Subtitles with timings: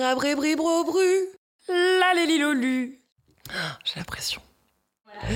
[0.00, 1.28] Rabribribro-bru,
[1.68, 3.00] la lélilolu.
[3.84, 4.40] J'ai la pression.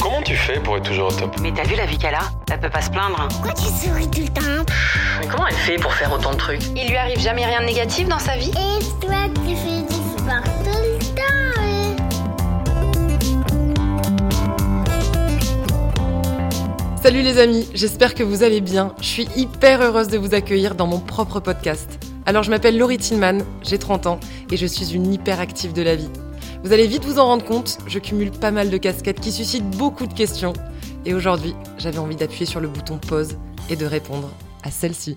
[0.00, 2.30] Comment tu fais pour être toujours au top Mais t'as vu la vie qu'elle a?
[2.48, 3.20] Elle peut pas se plaindre.
[3.20, 3.26] hein.
[3.28, 4.64] Pourquoi tu souris tout le temps?
[5.20, 6.62] Mais comment elle fait pour faire autant de trucs?
[6.76, 8.50] Il lui arrive jamais rien de négatif dans sa vie?
[8.50, 11.96] Et toi, tu fais du sport tout le temps hein.
[17.02, 18.94] Salut les amis, j'espère que vous allez bien.
[19.00, 21.98] Je suis hyper heureuse de vous accueillir dans mon propre podcast.
[22.28, 24.18] Alors je m'appelle Laurie Tillman, j'ai 30 ans
[24.50, 26.10] et je suis une hyperactive de la vie.
[26.64, 29.70] Vous allez vite vous en rendre compte, je cumule pas mal de casquettes qui suscitent
[29.70, 30.52] beaucoup de questions.
[31.04, 33.36] Et aujourd'hui, j'avais envie d'appuyer sur le bouton pause
[33.70, 34.28] et de répondre
[34.64, 35.16] à celle-ci.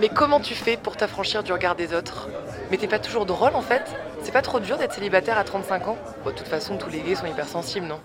[0.00, 2.30] Mais comment tu fais pour t'affranchir du regard des autres?
[2.70, 3.82] Mais t'es pas toujours drôle en fait?
[4.22, 5.98] C'est pas trop dur d'être célibataire à 35 ans?
[6.24, 8.00] De toute façon, tous les gays sont hypersensibles, non?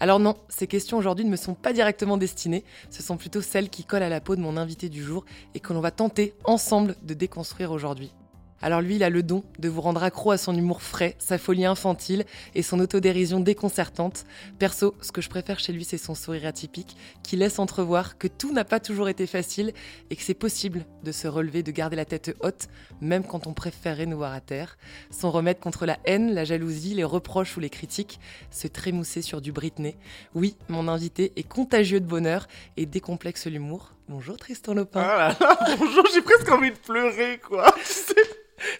[0.00, 3.68] Alors non, ces questions aujourd'hui ne me sont pas directement destinées, ce sont plutôt celles
[3.68, 5.24] qui collent à la peau de mon invité du jour
[5.54, 8.12] et que l'on va tenter ensemble de déconstruire aujourd'hui.
[8.60, 11.38] Alors lui, il a le don de vous rendre accro à son humour frais, sa
[11.38, 12.24] folie infantile
[12.54, 14.24] et son autodérision déconcertante.
[14.58, 18.26] Perso, ce que je préfère chez lui, c'est son sourire atypique, qui laisse entrevoir que
[18.26, 19.72] tout n'a pas toujours été facile
[20.10, 22.68] et que c'est possible de se relever, de garder la tête haute,
[23.00, 24.76] même quand on préférerait nous voir à terre.
[25.10, 28.18] Son remède contre la haine, la jalousie, les reproches ou les critiques,
[28.50, 29.96] se trémousser sur du Britney.
[30.34, 33.97] Oui, mon invité est contagieux de bonheur et décomplexe l'humour.
[34.08, 35.00] Bonjour Tristan Lopin.
[35.02, 37.70] Ah là là, bonjour, j'ai presque envie de pleurer, quoi.
[37.76, 38.14] Tu sais,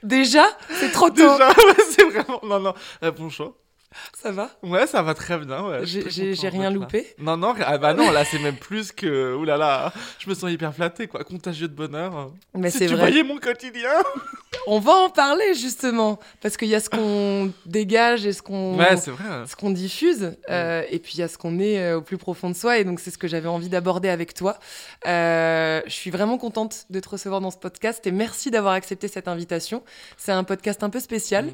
[0.03, 1.17] Déjà C'est trop tôt.
[1.17, 1.51] déjà,
[1.91, 2.41] c'est vraiment.
[2.43, 3.55] Non, non, euh, bonjour.
[4.23, 5.81] Ça va Ouais, ça va très bien, ouais.
[5.85, 6.71] J'ai- rien là.
[6.71, 9.35] loupé Non, non, ah bah non, là, c'est même plus que.
[9.35, 11.25] Ouh là là, je me sens hyper flatté, quoi.
[11.25, 12.31] Contagieux de bonheur.
[12.55, 13.11] Mais si c'est tu vrai.
[13.11, 13.91] voyais mon quotidien.
[14.67, 18.77] On va en parler justement, parce qu'il y a ce qu'on dégage et ce qu'on
[18.79, 22.03] Ouais, ce qu'on diffuse, euh, et puis il y a ce qu'on est euh, au
[22.03, 24.59] plus profond de soi, et donc c'est ce que j'avais envie d'aborder avec toi.
[25.07, 29.09] Euh, je suis vraiment contente de te recevoir dans ce podcast, et merci d'avoir accepté
[29.09, 29.83] cette invitation.
[30.19, 31.51] C'est un podcast un peu spécial,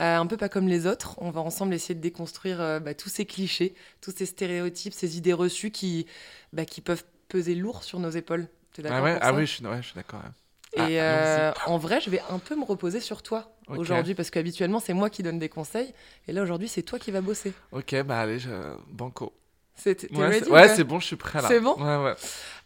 [0.00, 1.16] euh, un peu pas comme les autres.
[1.18, 5.16] On va ensemble essayer de déconstruire euh, bah, tous ces clichés, tous ces stéréotypes, ces
[5.18, 6.06] idées reçues qui,
[6.52, 8.48] bah, qui peuvent peser lourd sur nos épaules.
[8.72, 10.20] T'es d'accord Ah ouais, pour ah oui, je suis, ouais, je suis d'accord.
[10.20, 10.30] ouais.
[10.76, 14.30] Et Ah, euh, en vrai, je vais un peu me reposer sur toi aujourd'hui parce
[14.30, 15.94] qu'habituellement, c'est moi qui donne des conseils.
[16.26, 17.52] Et là, aujourd'hui, c'est toi qui vas bosser.
[17.72, 18.50] Ok, bah allez, je...
[18.90, 19.32] banco.
[19.76, 21.48] C'est- T'es Ouais, c'est ouais, bon, je suis prêt là.
[21.48, 22.14] C'est bon Ouais, ouais.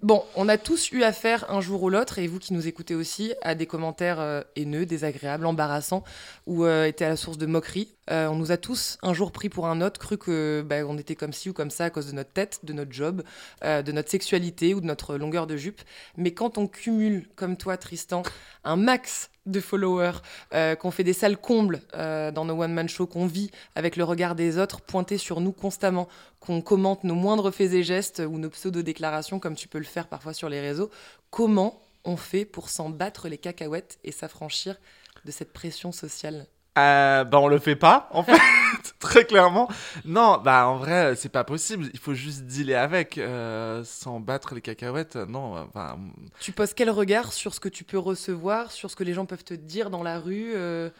[0.03, 2.95] Bon, on a tous eu affaire un jour ou l'autre, et vous qui nous écoutez
[2.95, 6.05] aussi, à des commentaires euh, haineux, désagréables, embarrassants,
[6.47, 7.97] ou euh, étaient à la source de moqueries.
[8.11, 10.97] Euh, on nous a tous un jour pris pour un autre, cru que bah, on
[10.99, 13.23] était comme ci ou comme ça à cause de notre tête, de notre job,
[13.63, 15.81] de notre sexualité ou de notre longueur de jupe.
[16.17, 18.23] Mais quand on cumule, comme toi Tristan,
[18.65, 20.19] un max de followers,
[20.55, 24.05] euh, qu'on fait des sales combles euh, dans nos one-man shows, qu'on vit avec le
[24.05, 26.09] regard des autres pointé sur nous constamment,
[26.41, 30.09] qu'on commente nos moindres faits et gestes ou nos pseudo-déclarations comme tu peux le faire
[30.09, 30.91] parfois sur les réseaux,
[31.31, 34.77] comment on fait pour s'en battre les cacahuètes et s'affranchir
[35.25, 36.47] de cette pression sociale?
[36.79, 38.39] Euh, bah on le fait pas en fait
[38.99, 39.69] très clairement.
[40.05, 41.89] Non bah en vrai c'est pas possible.
[41.93, 45.17] Il faut juste dealer avec euh, sans battre les cacahuètes.
[45.17, 45.99] Non enfin
[46.41, 49.27] Tu poses quel regard sur ce que tu peux recevoir, sur ce que les gens
[49.27, 50.91] peuvent te dire dans la rue euh,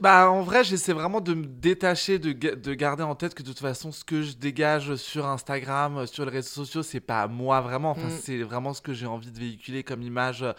[0.00, 3.48] bah en vrai j'essaie vraiment de me détacher de, de garder en tête que de
[3.48, 7.60] toute façon ce que je dégage sur Instagram sur les réseaux sociaux c'est pas moi
[7.60, 7.90] vraiment.
[7.92, 8.18] Enfin Mm.
[8.20, 10.52] c'est vraiment ce que j'ai envie de véhiculer comme image euh,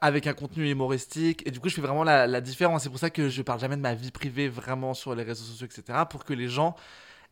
[0.00, 2.82] avec un contenu humoristique et du coup je fais vraiment la, la différence.
[2.84, 5.44] C'est pour ça que je parle jamais de ma vie privée vraiment sur les réseaux
[5.44, 6.76] sociaux etc pour que les gens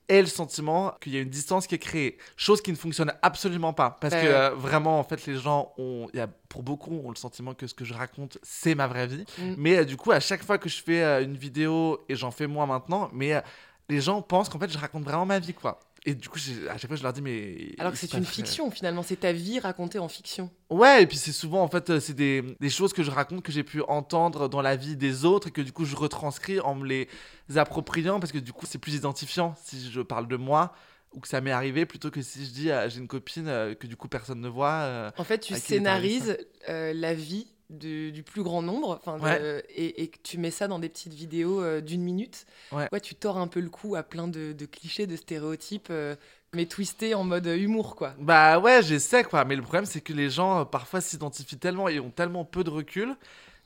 [0.08, 2.18] aient le sentiment qu'il y a une distance qui est créée.
[2.36, 3.96] Chose qui ne fonctionne absolument pas.
[4.00, 7.00] Parce Ouais, que euh, vraiment en fait les gens ont il y a pour beaucoup
[7.04, 9.24] ont le sentiment que ce que je raconte c'est ma vraie vie.
[9.38, 9.54] Mm.
[9.56, 12.32] mais euh, du coup à chaque fois que je fais euh, une vidéo et j'en
[12.32, 13.40] fais moins maintenant mais
[13.88, 16.76] les gens pensent qu'en fait je raconte vraiment ma vie quoi et du coup à
[16.78, 19.60] chaque fois je leur dis mais Alors que c'est une fiction finalement, c'est ta vie
[19.60, 20.50] racontée en fiction.
[20.70, 23.42] Ouais, et puis c'est souvent en fait euh, c'est des, des choses que je raconte
[23.42, 26.60] que j'ai pu entendre dans la vie des autres et que du coup je retranscris
[26.60, 27.08] en me les
[27.56, 30.74] appropriant parce que du coup c'est plus identifiant si je parle de moi
[31.12, 33.74] ou que ça m'est arrivé plutôt que si je dis euh, j'ai une copine euh,
[33.74, 34.70] que du coup personne ne voit.
[34.72, 36.38] euh, En fait, tu scénarises
[36.70, 39.64] euh, la vie du, du plus grand nombre enfin, Ouais.
[39.70, 42.46] et, et que tu mets ça dans des petites vidéos euh, d'une minute.
[42.72, 42.88] Ouais.
[43.00, 46.14] tu tords un peu le cou à plein de, de clichés, de stéréotypes, euh,
[46.54, 48.14] mais twistés en mode humour, quoi.
[48.18, 51.88] Bah ouais, j'essaie quoi, mais le problème c'est que les gens euh, parfois s'identifient tellement
[51.88, 53.16] et ont tellement peu de recul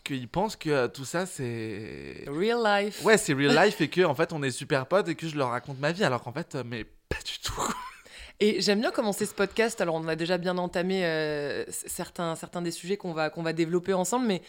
[0.04, 3.04] qu'ils pensent que euh, tout ça c'est Real life.
[3.04, 5.36] ouais c'est real life et que en fait on est super potes et que je
[5.36, 7.60] leur raconte ma vie alors qu'en fait euh, mais pas du tout.
[8.40, 9.80] Et j'aime bien commencer ce podcast.
[9.80, 13.52] Alors, on a déjà bien entamé euh, certains, certains des sujets qu'on va, qu'on va
[13.52, 14.42] développer ensemble, mais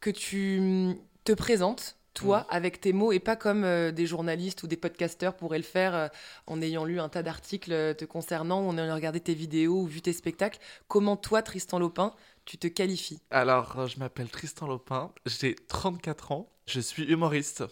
[0.00, 4.62] que tu mm, te présentes, toi, avec tes mots, et pas comme euh, des journalistes
[4.62, 6.08] ou des podcasteurs pourraient le faire euh,
[6.46, 9.82] en ayant lu un tas d'articles euh, te concernant, ou en ayant regardé tes vidéos
[9.82, 10.58] ou vu tes spectacles.
[10.88, 13.20] Comment toi, Tristan Lopin, tu te qualifies?
[13.30, 17.64] Alors, je m'appelle Tristan Lopin, j'ai 34 ans, je suis humoriste.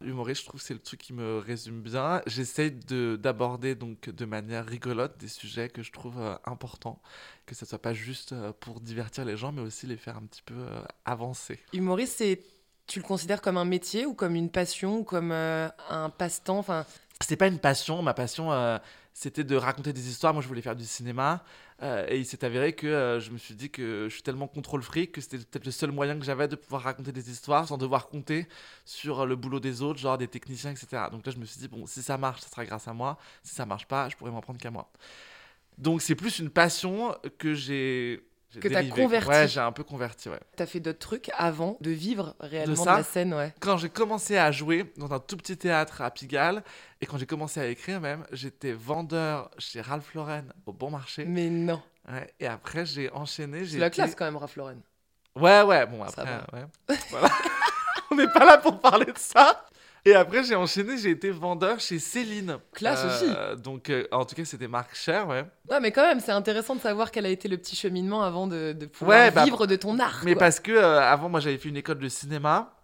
[0.00, 2.22] Humoriste, je trouve que c'est le truc qui me résume bien.
[2.26, 7.02] J'essaye de- d'aborder donc de manière rigolote des sujets que je trouve euh, importants,
[7.46, 10.22] que ça soit pas juste euh, pour divertir les gens, mais aussi les faire un
[10.22, 11.58] petit peu euh, avancer.
[11.72, 12.42] Humoriste, c'est
[12.86, 16.58] tu le considères comme un métier ou comme une passion ou comme euh, un passe-temps?
[16.58, 16.86] Enfin,
[17.20, 18.78] C'était pas une passion, ma passion euh,
[19.18, 20.32] c'était de raconter des histoires.
[20.32, 21.42] Moi je voulais faire du cinéma
[21.82, 24.46] euh, et il s'est avéré que euh, je me suis dit que je suis tellement
[24.46, 27.66] contrôle fric que c'était peut-être le seul moyen que j'avais de pouvoir raconter des histoires
[27.66, 28.46] sans devoir compter
[28.84, 31.06] sur euh, le boulot des autres, genre des techniciens, etc.
[31.10, 33.18] Donc là je me suis dit, bon, si ça marche, ça sera grâce à moi.
[33.42, 34.88] Si ça marche pas, je pourrais m'en prendre qu'à moi.
[35.78, 38.22] Donc c'est plus une passion que j'ai.
[38.60, 39.28] Que t'as converti.
[39.28, 40.40] Ouais, j'ai un peu converti, ouais.
[40.56, 43.52] t'as fait d'autres trucs avant de vivre réellement de, ça la scène, ouais.
[43.60, 46.62] quand j'ai commencé à jouer dans un tout petit théâtre à Pigalle
[47.02, 51.26] et quand j'ai commencé à écrire même, j'étais vendeur chez Ralph Lauren au bon marché.
[51.26, 51.82] Mais non.
[52.10, 53.66] Ouais, et après j'ai enchaîné.
[53.66, 54.78] C'est la été- classe quand même, Raph Lauren.
[55.36, 56.46] Ouais, ouais, bon Ça après, va.
[56.58, 56.96] ouais.
[57.10, 57.28] Voilà.
[58.10, 59.67] On n'est pas là pour parler de ça.
[60.04, 62.58] Et après j'ai enchaîné, j'ai été vendeur chez Céline.
[62.72, 65.44] Classe Euh, Donc euh, en tout cas c'était Marc Cher, ouais.
[65.70, 68.46] Ouais, mais quand même, c'est intéressant de savoir quel a été le petit cheminement avant
[68.46, 70.20] de, de pouvoir Ouais, bah, vivre de ton art.
[70.24, 70.40] Mais quoi.
[70.40, 72.74] parce que euh, avant, moi, j'avais fait une école de cinéma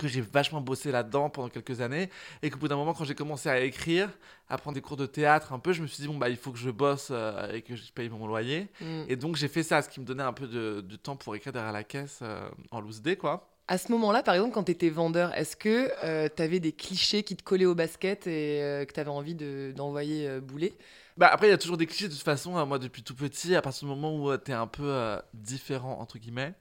[0.00, 2.08] que j'ai vachement bossé là-dedans pendant quelques années
[2.42, 4.08] et qu'au bout d'un moment quand j'ai commencé à écrire
[4.48, 6.36] à prendre des cours de théâtre un peu je me suis dit bon bah il
[6.36, 9.02] faut que je bosse euh, et que je paye mon loyer Mm.
[9.08, 11.34] et donc j'ai fait ça ce qui me donnait un peu de, de temps pour
[11.34, 14.64] écrire derrière la caisse euh, en loose day quoi À ce moment-là, par exemple, quand
[14.64, 15.90] tu étais vendeur, est-ce que
[16.34, 19.34] tu avais des clichés qui te collaient au basket et euh, que tu avais envie
[19.34, 20.72] de- d'envoyer euh, bouler?
[21.18, 23.14] Bah après il y a toujours des clichés de toute façon euh, moi depuis tout
[23.14, 26.54] petit à partir du moment où tu t'es un peu euh, différent entre guillemets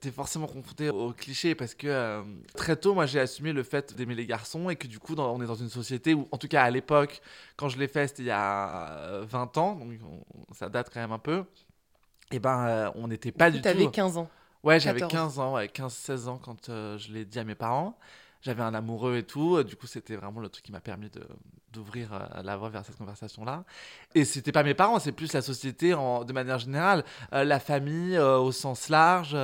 [0.00, 2.22] t'es forcément confronté aux clichés parce que euh,
[2.56, 5.30] très tôt moi j'ai assumé le fait d'aimer les garçons et que du coup dans-
[5.36, 7.20] on est dans une société où en tout cas à l'époque
[7.58, 10.88] quand je l'ai fait c'était il y a euh, 20 ans donc on- ça date
[10.90, 11.44] quand même un peu
[12.30, 14.28] et ben euh, on n'était pas du Tu avais tout 15 ans.
[14.64, 15.12] Ouais j'avais 14.
[15.12, 17.98] 15 ans ouais 15-16 ans quand euh, je l'ai dit à mes parents
[18.40, 21.10] j'avais un amoureux et tout euh, du coup c'était vraiment le truc qui m'a permis
[21.10, 21.22] de
[21.72, 23.64] d'ouvrir euh, la voie vers cette conversation là
[24.14, 27.60] et c'était pas mes parents, c'est plus la société en, de manière générale, Euh, la
[27.60, 29.36] famille au sens large,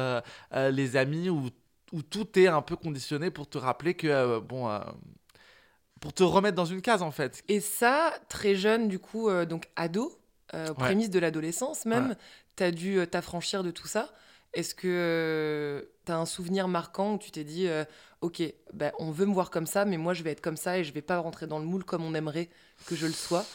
[0.52, 1.50] les amis, où,
[1.92, 4.70] où tout est un peu conditionné pour te rappeler que, bon,
[6.00, 7.42] pour te remettre dans une case en fait.
[7.48, 10.12] Et ça, très jeune, du coup, euh, donc ado,
[10.54, 10.74] euh, Ouais.
[10.74, 12.16] prémices de l'adolescence même, Ouais.
[12.56, 14.10] tu as dû t'affranchir de tout ça.
[14.54, 17.84] Est-ce que tu as un souvenir marquant où tu t'es dit, euh,
[18.20, 18.42] ok,
[18.72, 20.84] bah, on veut me voir comme ça, mais moi je vais être comme ça et
[20.84, 22.48] je vais pas rentrer dans le moule comme on aimerait
[22.86, 23.52] que je le sois?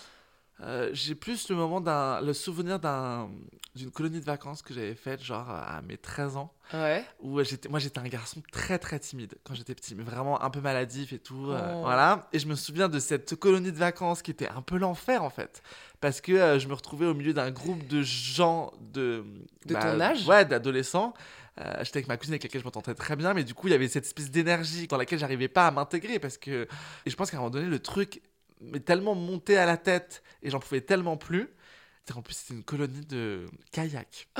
[0.61, 3.29] Euh, J'ai plus le moment d'un, le souvenir d'un,
[3.75, 6.53] d'une colonie de vacances que j'avais faite genre à mes 13 ans.
[6.73, 7.03] Ouais.
[7.19, 10.49] où j'étais, moi j'étais un garçon très très timide quand j'étais petit, mais vraiment un
[10.51, 11.79] peu maladif et tout, euh, Oh.
[11.81, 12.27] voilà.
[12.33, 15.29] Et je me souviens de cette colonie de vacances qui était un peu l'enfer en
[15.31, 15.63] fait,
[15.99, 19.23] parce que euh, je me retrouvais au milieu d'un groupe de gens de
[19.65, 20.27] De ton âge?
[20.27, 21.13] ouais, d'adolescents.
[21.59, 23.71] Euh, j'étais avec ma cousine avec laquelle je m'entendais très bien, mais du coup il
[23.71, 26.67] y avait cette espèce d'énergie dans laquelle j'arrivais pas à m'intégrer parce que
[27.05, 28.21] et je pense qu'à un moment donné le truc
[28.59, 31.49] m'est tellement monté à la tête et j'en pouvais tellement plus.
[32.11, 34.27] Qu'en plus c'était une colonie de kayak.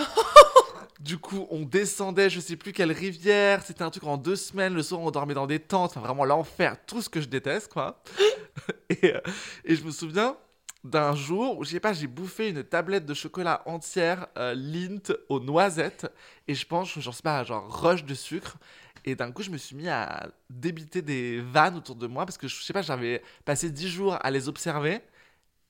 [0.99, 3.63] Du coup, on descendait, je sais plus quelle rivière.
[3.63, 4.73] C'était un truc en deux semaines.
[4.73, 5.91] Le soir, on dormait dans des tentes.
[5.91, 6.75] Enfin, vraiment l'enfer.
[6.85, 8.03] Tout ce que je déteste, quoi.
[8.89, 9.21] et, euh,
[9.63, 10.35] et je me souviens
[10.83, 15.13] d'un jour où, je sais pas, j'ai bouffé une tablette de chocolat entière, euh, Lint
[15.29, 16.11] aux noisettes.
[16.49, 18.57] Et je pense, genre, sais pas, genre rush de sucre.
[19.05, 22.37] Et d'un coup, je me suis mis à débiter des vannes autour de moi parce
[22.37, 25.01] que, je sais pas, j'avais passé dix jours à les observer.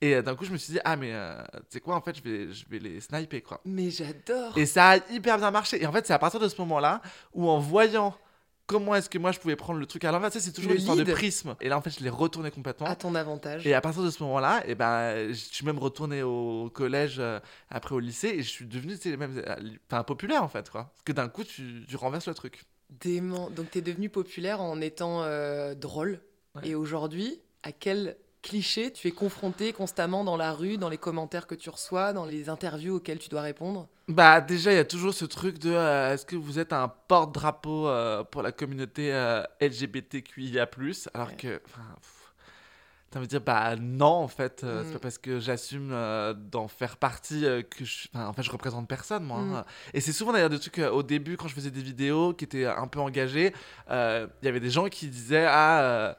[0.02, 2.16] Et d'un coup, je me suis dit, ah, mais euh, tu sais quoi, en fait,
[2.16, 3.60] je vais, je vais les sniper, quoi.
[3.66, 4.56] Mais j'adore.
[4.56, 5.82] Et ça a hyper bien marché.
[5.82, 7.02] Et en fait, c'est à partir de ce moment-là
[7.34, 8.16] où, en voyant
[8.70, 10.70] comment est-ce que moi je pouvais prendre le truc à l'envers, tu sais, c'est toujours
[10.70, 11.56] Le une histoire de prisme.
[11.60, 12.86] Et là, en fait, je l'ai retourné complètement.
[12.86, 13.66] À ton avantage.
[13.66, 17.40] Et à partir de ce moment-là, et ben, je suis même retourné au collège, euh,
[17.68, 19.56] après au lycée, et je suis devenu tu sais, même, euh,
[19.90, 20.70] enfin, populaire en fait.
[20.70, 20.84] Quoi.
[20.84, 22.62] Parce que d'un coup, tu, tu renverses le truc.
[23.00, 23.50] Dément.
[23.50, 26.20] Donc, tu es devenu populaire en étant euh, drôle.
[26.56, 26.68] Ouais.
[26.68, 31.46] Et aujourd'hui, à quel cliché tu es confronté constamment dans la rue, dans les commentaires
[31.46, 33.86] que tu reçois, dans les interviews auxquelles tu dois répondre?
[34.08, 36.88] Bah, déjà, il y a toujours ce truc de euh, est-ce que vous êtes un
[36.88, 39.10] porte-drapeau euh, pour la communauté
[39.60, 40.68] LGBTQIA,
[41.14, 41.34] alors Ouais.
[41.36, 41.60] que.
[41.66, 42.19] enfin, pff,
[43.10, 44.92] T'as envie de dire, bah non, en fait, euh, c'est Mm.
[44.92, 48.06] pas parce que j'assume euh, d'en faire partie euh, que je.
[48.14, 49.40] Enfin, en fait, je représente personne, moi.
[49.40, 49.54] Mm.
[49.54, 49.64] hein.
[49.94, 52.66] Et c'est souvent d'ailleurs des trucs au début, quand je faisais des vidéos qui étaient
[52.66, 53.52] un peu engagées,
[53.88, 56.16] il y avait des gens qui disaient, ah.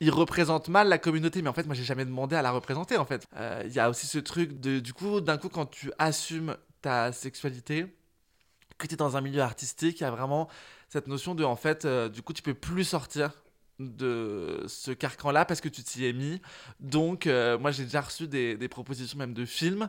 [0.00, 2.96] il représente mal la communauté, mais en fait, moi, j'ai jamais demandé à la représenter,
[2.96, 3.26] en fait.
[3.66, 7.12] Il y a aussi ce truc de, du coup, d'un coup, quand tu assumes ta
[7.12, 7.84] sexualité,
[8.78, 10.48] que tu es dans un milieu artistique, il y a vraiment
[10.88, 13.32] cette notion de, en fait, du coup, tu peux plus sortir
[13.88, 16.40] de ce carcan-là parce que tu t'y es mis.
[16.80, 19.88] Donc, euh, moi, j'ai déjà reçu des, des propositions même de films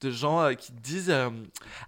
[0.00, 1.28] de gens euh, qui disent euh,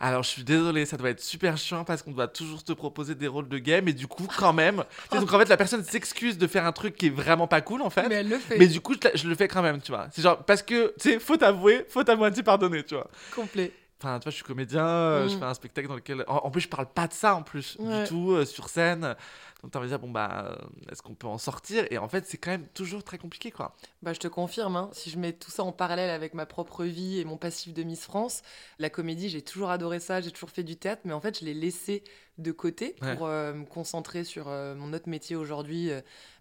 [0.00, 3.14] alors je suis désolé ça doit être super chiant parce qu'on doit toujours te proposer
[3.14, 5.56] des rôles de gay mais du coup quand même Tu sais, donc en fait la
[5.56, 8.28] personne s'excuse de faire un truc qui est vraiment pas cool en fait Mais elle
[8.28, 8.58] le fait.
[8.58, 10.92] mais du coup je, je le fais quand même tu vois c'est genre parce que
[11.00, 13.72] tu sais faut t'avouer faut moitié pardonner tu vois complet.
[14.02, 15.38] Enfin, tu vois, je suis comédien, euh, je Mm.
[15.40, 16.24] fais un spectacle dans lequel.
[16.26, 18.02] En, en plus, je parle pas de ça en plus, Ouais.
[18.04, 19.14] du tout, euh, sur scène.
[19.62, 20.56] Donc, t'as envie de dire, bon, bah, euh,
[20.90, 21.84] est-ce qu'on peut en sortir?
[21.90, 23.76] Et en fait, c'est quand même toujours très compliqué, quoi.
[24.02, 26.84] Bah, je te confirme, hein, si je mets tout ça en parallèle avec ma propre
[26.86, 28.40] vie et mon passif de Miss France,
[28.78, 31.44] la comédie, j'ai toujours adoré ça, j'ai toujours fait du théâtre, mais en fait, je
[31.44, 32.02] l'ai laissé
[32.38, 33.14] de côté Ouais.
[33.16, 35.90] pour euh, me concentrer sur mon autre métier aujourd'hui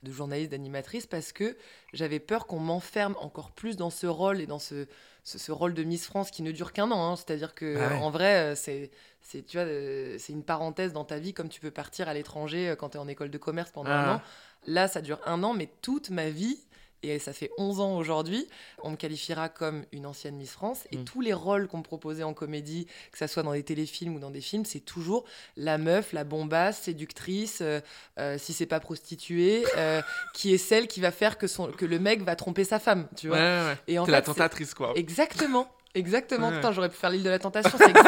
[0.03, 1.57] de journaliste, d'animatrice, parce que
[1.91, 4.87] j'avais peur qu'on m'enferme encore plus dans ce rôle et dans ce,
[5.23, 7.11] ce, ce rôle de Miss France qui ne dure qu'un an.
[7.11, 7.15] hein.
[7.15, 7.95] C'est-à-dire que Ah ouais.
[8.01, 11.49] en vrai, euh, c'est c'est tu vois, euh, c'est une parenthèse dans ta vie, comme
[11.49, 14.07] tu peux partir à l'étranger euh, quand tu es en école de commerce pendant un
[14.07, 14.15] Ah.
[14.15, 14.21] an.
[14.67, 16.59] Là, ça dure un an, mais toute ma vie,
[17.03, 18.47] et ça fait 11 ans aujourd'hui,
[18.83, 20.79] on me qualifiera comme une ancienne Miss France.
[20.91, 21.03] Et Mm.
[21.05, 24.19] tous les rôles qu'on me proposait en comédie, que ça soit dans des téléfilms ou
[24.19, 25.25] dans des films, c'est toujours
[25.57, 27.79] la meuf, la bombasse, séductrice, euh,
[28.17, 30.01] euh, si c'est pas prostituée, euh,
[30.33, 33.07] qui est celle qui va faire que, son, que le mec va tromper sa femme,
[33.15, 33.37] tu vois.
[33.37, 33.77] ouais, ouais.
[33.87, 34.93] Et en T'es fait, la tentatrice, quoi.
[34.95, 35.67] Exactement.
[35.95, 36.51] Exactement.
[36.51, 37.71] Putain, j'aurais pu faire l'île de la tentation.
[37.77, 37.99] c'est ex-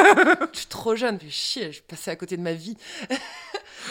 [0.54, 1.18] je suis trop jeune.
[1.18, 2.78] Puis chier, je suis passée à côté de ma vie.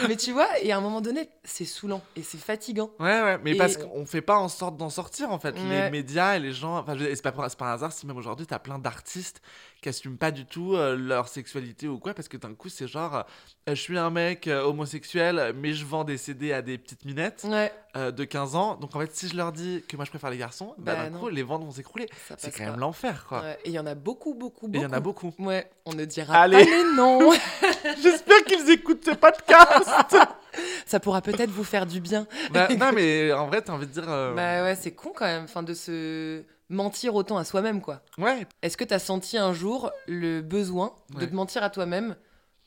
[0.08, 2.90] Mais tu vois, et à un moment donné, c'est saoulant et c'est fatigant.
[2.98, 5.54] Ouais, ouais, mais Et- parce qu'on fait pas en sorte d'en sortir, en fait.
[5.54, 5.84] Ouais.
[5.84, 6.78] Les médias et les gens.
[6.78, 9.40] Enfin, c'est pas, pas un hasard si même aujourd'hui, t'as plein d'artistes
[9.80, 12.86] qui assument pas du tout euh, leur sexualité ou quoi, parce que d'un coup, c'est
[12.86, 13.22] genre, euh,
[13.68, 17.46] je suis un mec euh, homosexuel, mais je vends des CD à des petites minettes
[17.48, 18.76] Ouais, euh, de 15 ans.
[18.76, 21.08] Donc, en fait, si je leur dis que moi, je préfère les garçons, bah, Bah,
[21.10, 22.08] d'un coup, les ventes vont s'écrouler.
[22.38, 22.70] C'est quand pas.
[22.70, 23.40] même l'enfer, quoi.
[23.42, 24.70] Ouais, Et il y en a beaucoup, beaucoup, beaucoup.
[24.74, 25.32] il y en a beaucoup.
[25.38, 26.64] Ouais, on ne dira Allez.
[26.64, 27.32] pas les noms.
[28.02, 30.16] J'espère qu'ils écoutent ce podcast.
[30.86, 32.26] ça pourra peut-être vous faire du bien.
[32.52, 34.04] Bah, non, mais en vrai, t'as envie de dire.
[34.08, 38.00] euh, Bah ouais, c'est con quand même, enfin, de se mentir autant à soi-même, quoi.
[38.18, 42.14] Ouais, Est-ce que tu as senti un jour le besoin de te mentir à toi-même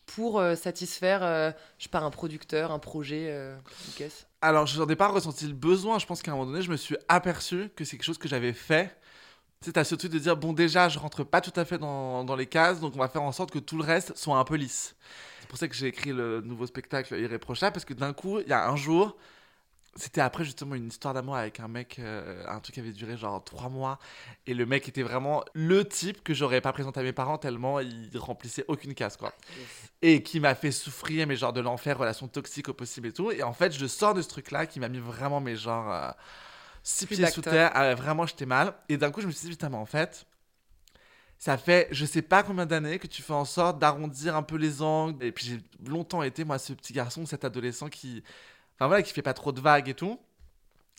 [0.06, 3.56] pour euh, satisfaire, euh, je sais un producteur, un projet, euh,
[3.88, 4.28] une caisse?
[4.42, 6.00] Alors, je n'en ai pas ressenti le besoin.
[6.00, 8.28] Je pense qu'à un moment donné, je me suis aperçu que c'est quelque chose que
[8.28, 8.96] j'avais fait.
[9.62, 12.26] Sais, t'as ce truc de dire, bon, déjà, je rentre pas tout à fait dans,
[12.26, 14.44] dans les cases, donc on va faire en sorte que tout le reste soit un
[14.44, 14.96] peu lisse.
[15.40, 18.48] C'est pour ça que j'ai écrit le nouveau spectacle Irréprochable, parce que d'un coup, il
[18.48, 19.16] y a un jour,
[19.96, 23.18] c'était après justement une histoire d'amour avec un mec, euh, un truc qui avait duré
[23.18, 24.00] genre trois mois,
[24.48, 27.80] et le mec était vraiment le type que j'aurais pas présenté à mes parents tellement
[27.80, 29.34] il remplissait aucune case, quoi
[30.04, 33.32] et qui m'a fait souffrir, mais genre de l'enfer, relation toxique au possible et tout.
[33.32, 36.12] Et en fait, je sors de ce truc-là qui m'a mis vraiment, mes genre, euh,
[36.84, 37.72] six pieds sous terre.
[37.74, 38.76] Ah vraiment, j'étais mal.
[38.90, 40.26] Et d'un coup, je me suis dit, putain, mais en fait,
[41.38, 44.58] ça fait je sais pas combien d'années que tu fais en sorte d'arrondir un peu
[44.58, 45.24] les angles.
[45.24, 48.24] Et puis j'ai longtemps été, moi, ce petit garçon, cet adolescent qui.
[48.76, 50.20] Enfin voilà, qui fait pas trop de vagues et tout.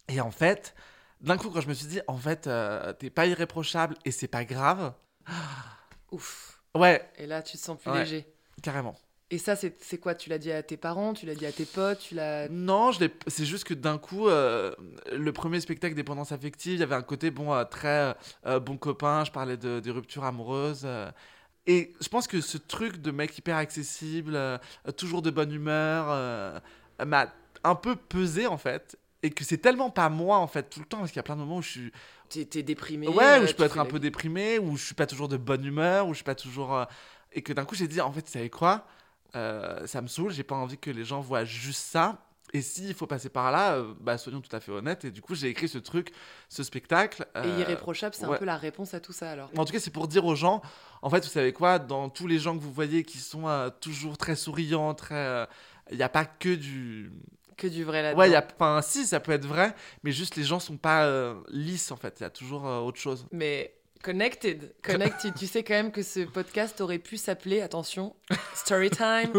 [0.08, 0.74] Et en fait,
[1.20, 4.28] d'un coup, quand je me suis dit, en fait, euh, t'es pas irréprochable et c'est
[4.28, 4.92] pas grave.
[6.12, 6.60] Ouf.
[6.74, 8.00] Ouais, Et là, tu te sens plus Ouais.
[8.00, 8.26] léger.
[8.62, 8.96] carrément.
[9.30, 10.14] Et ça, c'est quoi?
[10.14, 12.48] Tu l'as dit à tes parents Tu l'as dit à tes potes Tu l'as.
[12.48, 14.72] Non, je l'ai- c'est juste que d'un coup, euh,
[15.12, 18.14] le premier spectacle Dépendance affective, il y avait un côté bon, euh, très
[18.46, 20.86] euh, bon copain, je parlais de, des ruptures amoureuses.
[21.66, 24.38] et je pense que ce truc de mec hyper accessible,
[24.96, 26.60] toujours de bonne humeur,
[27.04, 27.32] m'a
[27.64, 28.96] un peu pesé en fait.
[29.22, 31.22] Et que c'est tellement pas moi en fait tout le temps, parce qu'il y a
[31.24, 31.92] plein de moments où je suis.
[32.28, 34.94] T'es déprimé Ouais, euh, où je tu peux être un peu déprimé, où je suis
[34.94, 36.74] pas toujours de bonne humeur, où je suis pas toujours.
[36.76, 36.84] euh,
[37.32, 38.86] Et que d'un coup, j'ai dit, en fait, vous savez quoi
[39.34, 42.18] Euh, Ça me saoule, j'ai pas envie que les gens voient juste ça.
[42.52, 45.04] Et s'il faut passer par là, euh, bah, soyons tout à fait honnêtes.
[45.06, 46.12] Et du coup, j'ai écrit ce truc,
[46.48, 47.26] ce spectacle.
[47.36, 48.34] Et euh, irréprochable, c'est ouais.
[48.36, 49.50] un peu la réponse à tout ça alors.
[49.56, 50.60] En tout cas, c'est pour dire aux gens,
[51.02, 53.70] en fait, vous savez quoi, dans tous les gens que vous voyez qui sont euh,
[53.80, 55.48] toujours très souriants, très.
[55.90, 57.10] Il n'y a pas que du.
[57.56, 58.20] Que du vrai là-dedans.
[58.20, 58.46] Ouais, y a.
[58.58, 61.96] Enfin, si, ça peut être vrai, mais juste les gens sont pas euh, lisses, en
[61.96, 62.16] fait.
[62.20, 63.26] Il y a toujours euh, autre chose.
[63.32, 65.34] Mais connected, connected.
[65.34, 68.14] tu sais quand même que ce podcast aurait pu s'appeler, attention,
[68.54, 69.32] Story Time,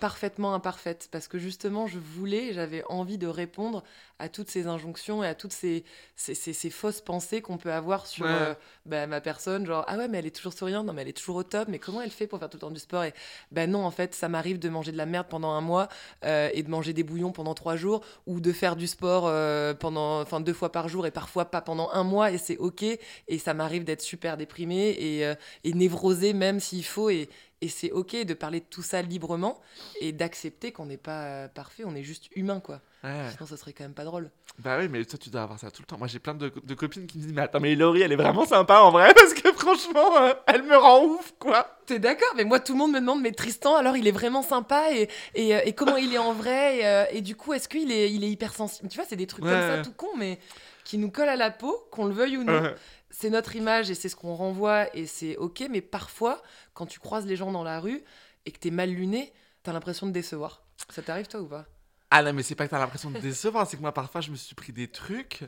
[0.00, 3.82] parfaitement imparfaite, parce que justement, je voulais, j'avais envie de répondre
[4.18, 5.84] à toutes ces injonctions et à toutes ces,
[6.16, 8.32] ces, ces- ces fausses pensées qu'on peut avoir sur Ouais.
[8.34, 11.08] euh, bah, ma personne, genre ah ouais mais elle est toujours souriante, non mais elle
[11.08, 13.04] est toujours au top, mais comment elle fait pour faire tout le temps du sport?
[13.04, 13.14] Et
[13.52, 15.88] ben non, en fait, ça m'arrive de manger de la merde pendant un mois
[16.24, 19.74] euh, et de manger des bouillons pendant trois jours, ou de faire du sport euh,
[19.74, 22.82] pendant, enfin deux fois par jour et parfois pas pendant un mois, et c'est ok.
[22.82, 25.32] Et ça m'arrive d'être super déprimée et,
[25.64, 27.10] et névrosée même s'il faut.
[27.10, 27.28] Et,
[27.62, 29.60] et c'est ok de parler de tout ça librement
[30.00, 32.80] et d'accepter qu'on n'est pas euh, parfait, on est juste humain quoi.
[33.04, 33.30] Ouais.
[33.34, 34.30] Sinon ça serait quand même pas drôle.
[34.58, 35.98] Bah oui, mais toi, tu dois avoir ça tout le temps.
[35.98, 38.16] Moi, j'ai plein de, de copines qui me disent Mais attends, mais Laurie, elle est
[38.16, 41.78] vraiment sympa en vrai, parce que franchement, euh, elle me rend ouf, quoi.
[41.84, 42.32] T'es d'accord?
[42.36, 45.08] Mais moi tout le monde me demande mais Tristan alors il est vraiment sympa et,
[45.34, 48.10] et, euh, et comment il est en vrai et, et du coup est-ce qu'il est,
[48.12, 50.38] il est hypersensible Tu vois c'est des trucs Ouais, comme ça tout con mais
[50.84, 52.60] qui nous collent à la peau, qu'on le veuille ou non.
[52.62, 52.74] Ouais.
[53.10, 56.42] c'est notre image et c'est ce qu'on renvoie et c'est ok, mais parfois,
[56.76, 58.04] quand tu croises les gens dans la rue
[58.44, 60.62] et que t'es mal luné, t'as l'impression de décevoir.
[60.90, 61.66] Ça t'arrive toi ou pas?
[62.10, 64.30] Ah non, mais c'est pas que t'as l'impression de décevoir, c'est que moi parfois je
[64.30, 65.42] me suis pris des trucs,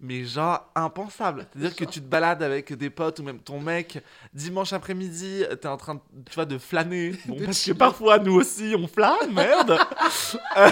[0.00, 1.46] mais genre impensables.
[1.52, 3.98] C'est-à-dire que tu te balades avec des potes ou même ton mec,
[4.32, 7.12] dimanche après-midi, t'es en train, tu vois, de flâner.
[7.26, 9.78] Bon, De parce que parfois nous aussi on flâne, merde.
[10.56, 10.70] Euh,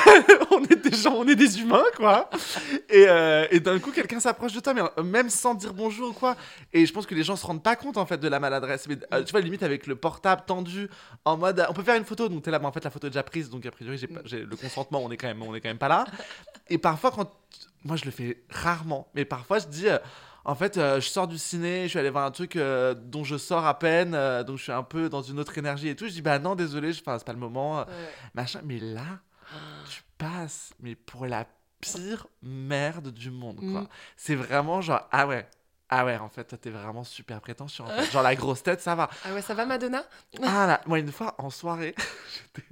[0.50, 2.28] on est des gens, on est des humains, quoi.
[2.88, 6.10] Et, euh, et d'un coup, quelqu'un s'approche de toi, mais euh, même sans dire bonjour
[6.10, 6.36] ou quoi.
[6.72, 8.88] Et je pense que les gens se rendent pas compte en fait de la maladresse.
[8.88, 10.88] Mais euh, tu vois, limite avec le portable tendu,
[11.24, 13.06] en mode, on peut faire une photo, donc t'es là, mais en fait la photo
[13.06, 15.60] est déjà prise, donc a priori j'ai le consentement, on est quand même, on est
[15.60, 16.04] quand même pas là.
[16.68, 17.30] Et parfois quand,
[17.86, 19.88] moi je le fais rarement, mais parfois je dis.
[19.88, 19.98] euh,
[20.48, 23.24] en fait, euh, je sors du ciné, je suis allé voir un truc euh, dont
[23.24, 24.12] je sors à peine,
[24.44, 26.06] donc je suis un peu dans une autre énergie et tout.
[26.06, 27.84] Je dis, bah non, désolé, je- enfin, c'est pas le moment,
[28.32, 28.60] machin.
[28.62, 29.18] Mais là,
[29.90, 31.46] tu passes, mais pour la
[31.80, 33.80] pire merde du monde, quoi.
[33.82, 33.88] Mm.
[34.16, 35.48] C'est vraiment genre, ah ouais,
[35.88, 38.12] ah ouais, en fait, toi, t'es vraiment super prétentieux, en fait.
[38.12, 39.10] Genre, la grosse tête, ça va.
[39.24, 40.04] Ah ouais, ça va Madonna?
[40.44, 41.96] Ah là, moi, une fois, en soirée,
[42.54, 42.68] j'étais-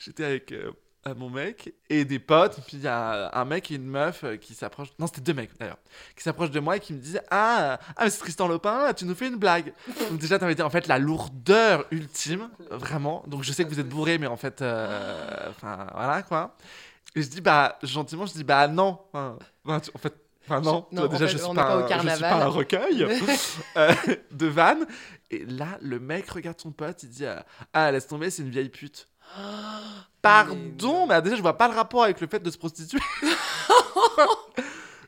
[0.00, 0.72] j'étais avec euh,
[1.06, 4.24] euh, mon mec et des potes, puis il y a un mec et une meuf
[4.24, 5.78] euh, qui s'approchent, non, c'était deux mecs, d'ailleurs,
[6.16, 9.14] qui s'approchent de moi et qui me disaient, ah, ah c'est Tristan Lopin, tu nous
[9.14, 9.74] fais une blague.
[10.10, 13.22] Donc déjà, t'avais dit, en fait, la lourdeur ultime, vraiment.
[13.26, 16.56] Donc je sais que vous êtes bourré, mais en fait, euh, enfin, voilà, quoi.
[17.14, 18.98] Et je dis, bah, gentiment, je dis, bah non.
[19.12, 19.36] Enfin,
[19.80, 20.86] tu- en fait, enfin non.
[20.90, 22.48] Non, toi, déjà, fait, je suis on pas, pas au un- je suis pas un
[22.48, 23.06] recueil
[23.76, 23.94] euh,
[24.32, 24.86] de vannes.
[25.30, 27.36] Et là, le mec regarde son pote, il dit, euh,
[27.72, 29.08] ah, laisse tomber, c'est une vieille pute.
[30.22, 33.00] Pardon, mais déjà, je vois pas le rapport avec le fait de se prostituer.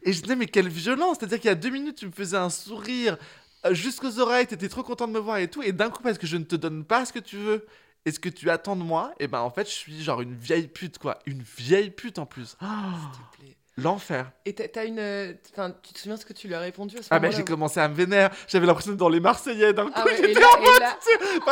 [0.02, 1.16] Et je disais, mais quelle violence!
[1.18, 3.16] C'est-à-dire qu'il y a deux minutes, tu me faisais un sourire
[3.64, 6.18] euh, jusqu'aux oreilles, t'étais trop content de me voir et tout, et d'un coup, parce
[6.18, 7.66] que je ne te donne pas ce que tu veux
[8.04, 10.36] et ce que tu attends de moi, et ben en fait, je suis genre une
[10.36, 11.18] vieille pute, quoi.
[11.26, 12.56] Une vieille pute en plus.
[12.62, 13.56] Oh, S'il te plaît.
[13.78, 14.30] L'enfer.
[14.46, 15.00] Et t'as- t'as une.
[15.52, 17.44] Enfin, tu te souviens ce que tu lui as répondu à ce Ah, ben j'ai
[17.44, 18.30] commencé à me vénère.
[18.48, 19.92] J'avais l'impression d'être dans les Marseillais d'un coup.
[19.94, 20.98] Ah ouais, et j'étais en mode, là-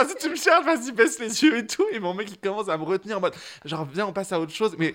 [0.08, 1.84] si tu me cherches, vas-y, baisse les yeux et tout.
[1.92, 3.34] Et mon mec, il commence à me retenir en mode,
[3.66, 4.74] genre, viens, on passe à autre chose.
[4.78, 4.94] Mais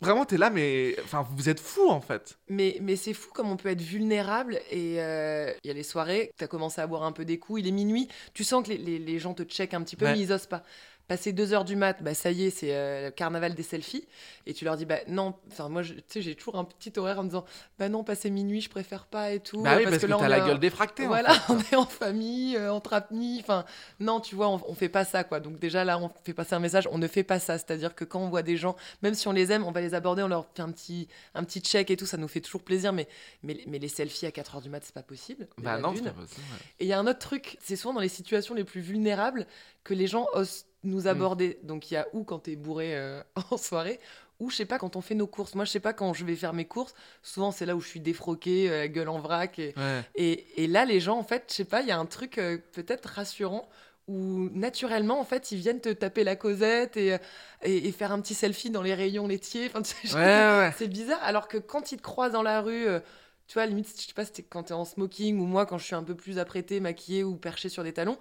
[0.00, 2.38] vraiment, t'es là, mais enfin, vous êtes fous en fait.
[2.48, 5.82] Mais, mais c'est fou comme on peut être vulnérable et euh, il y a les
[5.82, 8.64] soirées, tu as commencé à boire un peu des coups, il est minuit, tu sens
[8.64, 10.12] que les, les- les gens te checkent un petit peu Ouais.
[10.12, 10.62] mais ils osent pas.
[11.08, 14.06] Passer deux heures du mat, bah ça y est, c'est euh, le carnaval des selfies.
[14.46, 17.18] Et tu leur dis, bah non, enfin moi, tu sais, j'ai toujours un petit horaire
[17.18, 17.46] en me disant,
[17.78, 19.62] bah non, passer minuit, je préfère pas et tout.
[19.62, 21.04] bah oui, parce, que, là, t'as on la gueule défractée.
[21.04, 21.52] en Voilà, fait.
[21.54, 23.38] on est en famille, euh, entre amis.
[23.40, 23.64] Enfin,
[24.00, 25.40] non, tu vois, on, on fait pas ça, quoi.
[25.40, 26.86] Donc déjà là, on fait passer un message.
[26.92, 27.56] On ne fait pas ça.
[27.56, 29.94] C'est-à-dire que quand on voit des gens, même si on les aime, on va les
[29.94, 32.04] aborder, on leur fait un petit, un petit check et tout.
[32.06, 32.92] Ça nous fait toujours plaisir.
[32.92, 33.08] Mais,
[33.42, 35.48] mais, mais les selfies à 4 heures du mat, c'est pas possible.
[35.56, 36.42] Bah non, c'est pas possible.
[36.52, 36.58] ouais.
[36.80, 39.46] Et il y a un autre truc, c'est souvent dans les situations les plus vulnérables
[39.84, 40.66] que les gens osent.
[40.84, 41.58] Nous aborder.
[41.62, 43.98] Donc il y a ou quand t'es bourré euh, en soirée,
[44.40, 45.54] ou je sais pas quand on fait nos courses.
[45.54, 46.94] Moi je sais pas quand je vais faire mes courses.
[47.22, 49.58] Souvent c'est là où je suis défroquée, euh, gueule en vrac.
[49.58, 50.02] Et, Ouais.
[50.14, 52.38] et, et là les gens en fait, je sais pas, il y a un truc
[52.38, 53.68] euh, peut-être rassurant
[54.06, 57.18] où naturellement en fait ils viennent te taper la causette et,
[57.62, 59.66] et, et faire un petit selfie dans les rayons laitiers.
[59.66, 60.72] Enfin, tu sais, Ouais, ouais, ouais.
[60.78, 62.86] c'est bizarre, alors que quand ils te croisent dans la rue,
[63.48, 65.84] tu vois, limite, je sais pas, c'était quand t'es en smoking ou moi, quand je
[65.84, 68.18] suis un peu plus apprêtée, maquillée ou perchée sur des talons,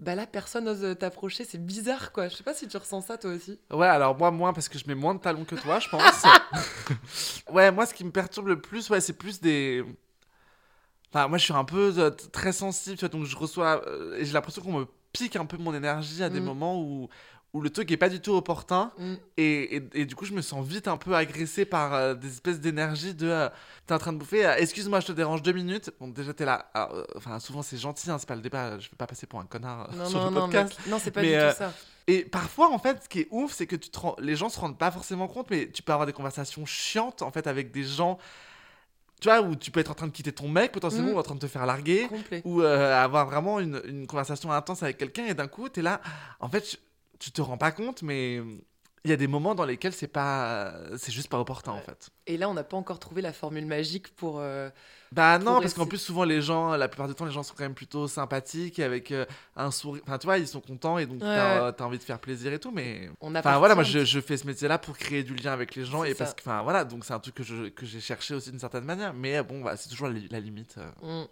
[0.00, 2.28] bah là, personne n'ose t'approcher, c'est bizarre, quoi.
[2.28, 3.58] Je sais pas si tu ressens ça, toi aussi.
[3.70, 6.24] Ouais, alors moi, moins, parce que je mets moins de talons que toi, je pense.
[7.52, 9.84] ouais, moi, ce qui me perturbe le plus, ouais, c'est plus des.
[11.12, 13.82] Enfin, moi, je suis un peu euh, très sensible, tu vois, donc je reçois.
[13.88, 16.46] euh, et j'ai l'impression qu'on me pique un peu mon énergie à des Mhm.
[16.46, 17.08] moments où,
[17.52, 18.92] où le truc est pas du tout opportun.
[18.98, 19.14] Mm.
[19.36, 22.28] Et, et, et du coup, je me sens vite un peu agressé par euh, des
[22.28, 23.26] espèces d'énergie de.
[23.28, 23.48] euh,
[23.86, 25.90] t'es en train de bouffer, euh, excuse-moi, je te dérange deux minutes.
[25.98, 26.70] Bon, déjà, t'es là.
[26.76, 29.40] euh, Enfin, souvent, c'est gentil, hein, c'est pas le débat, je vais pas passer pour
[29.40, 30.78] un connard Non, sur non, le non, podcast.
[30.78, 30.86] mec.
[30.88, 31.72] non, c'est pas Mais, du tout ça.
[32.06, 34.48] Et parfois, en fait, ce qui est ouf, c'est que tu te rends- les gens
[34.48, 37.72] se rendent pas forcément compte, mais tu peux avoir des conversations chiantes, en fait, avec
[37.72, 38.18] des gens,
[39.20, 41.16] tu vois, où tu peux être en train de quitter ton mec, potentiellement, Mhm.
[41.16, 42.42] ou en train de te faire larguer, Complet.
[42.44, 45.82] ou euh, avoir vraiment une, une conversation intense avec quelqu'un, et d'un coup, tu es
[45.82, 46.00] là,
[46.40, 46.78] en fait,
[47.20, 48.36] tu- te rends pas compte, mais
[49.04, 52.10] il y a des moments dans lesquels c'est pas, c'est juste pas opportun, en fait.
[52.30, 54.36] Et là, on n'a pas encore trouvé la formule magique pour.
[54.38, 54.70] euh,
[55.12, 57.54] Bah non, parce qu'en plus, souvent, les gens, la plupart du temps, les gens sont
[57.58, 59.24] quand même plutôt sympathiques, avec euh,
[59.56, 62.02] un sourire, enfin, tu vois, ils sont contents, et donc Ouais, t'as t'as envie de
[62.04, 63.10] faire plaisir et tout, mais...
[63.20, 65.84] on Enfin voilà, moi je, je fais ce métier-là pour créer du lien avec les
[65.84, 68.60] gens et parce que, enfin voilà, donc c'est un truc que j'ai cherché aussi d'une
[68.60, 70.76] certaine manière, mais euh, bon, bah, c'est toujours la, li- la limite.
[71.02, 71.22] Mm.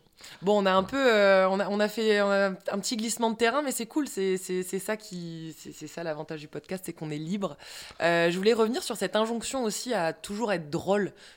[0.42, 2.96] Bon, on a un peu, euh, on, a, on a fait on a un petit
[2.96, 4.08] glissement de terrain, mais c'est cool.
[4.08, 7.56] C'est ça qui, c'est c'est ça l'avantage du podcast, c'est qu'on est libre.
[8.00, 10.87] Euh, je voulais revenir sur cette injonction aussi à toujours être drôle.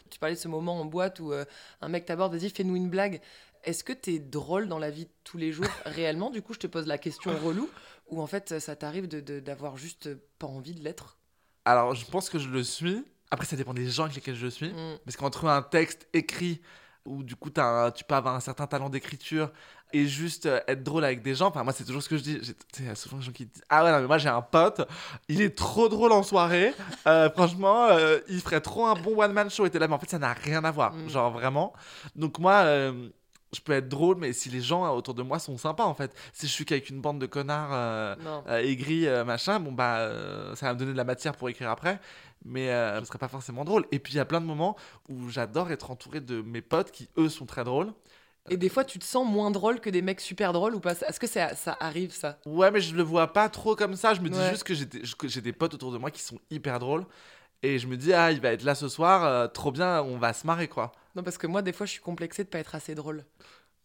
[0.10, 1.46] Tu parlais de ce moment en boîte où euh,
[1.82, 3.22] un mec t'aborde, vas-y, fais-nous une blague.
[3.64, 6.30] Est-ce que t'es drôle dans la vie de tous les jours réellement?
[6.30, 7.70] Du coup, je te pose la question relou,
[8.10, 10.10] ou en fait, ça t'arrive de- de- d'avoir juste
[10.40, 11.18] pas envie de l'être?
[11.66, 13.04] Alors je pense que je le suis.
[13.30, 14.70] Après, ça dépend des gens avec lesquels je suis.
[14.70, 14.98] Mm.
[15.06, 16.62] Parce qu'entre un texte écrit
[17.06, 19.52] où du coup un- tu peux avoir un certain talent d'écriture
[19.94, 21.48] et juste euh, être drôle avec des gens.
[21.48, 22.40] Enfin, moi, c'est toujours ce que je dis.
[22.80, 24.42] Il y a souvent des gens qui disent Ah ouais, non, mais moi j'ai un
[24.42, 24.82] pote,
[25.28, 26.74] il est trop drôle en soirée.
[27.08, 29.66] Euh, franchement, euh, il ferait trop un bon one-man show.
[29.66, 30.94] Et t'es là, mais en fait, ça n'a rien à voir.
[30.94, 31.10] Mm.
[31.10, 31.74] Genre vraiment.
[32.16, 32.64] Donc, moi.
[33.54, 36.16] je peux être drôle, mais si les gens autour de moi sont sympas, en fait.
[36.32, 38.18] Si je suis qu'avec une bande de connards
[38.50, 40.10] aigris, machin, bon, bah,
[40.56, 42.00] ça va me donner de la matière pour écrire après.
[42.46, 43.86] Mais euh, ce serait pas forcément drôle.
[43.92, 44.76] Et puis, il y a plein de moments
[45.10, 47.94] où j'adore être entouré de mes potes qui, eux, sont très drôles.
[48.50, 50.94] Et des fois, tu te sens moins drôle que des mecs super drôles ou pas?
[50.94, 52.40] Est-ce que ça, ça arrive, ça?
[52.46, 54.14] Ouais, mais je le vois pas trop comme ça.
[54.14, 54.50] Je me dis Ouais.
[54.50, 57.06] juste que j'ai des, potes autour de moi qui sont hyper drôles.
[57.64, 60.18] Et je me dis, ah, il va être là ce soir, euh, trop bien, on
[60.18, 60.92] va se marrer, quoi.
[61.16, 63.24] Non, parce que moi, des fois, je suis complexée de pas être assez drôle.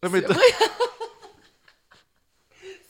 [0.02, 0.22] Ouais, mais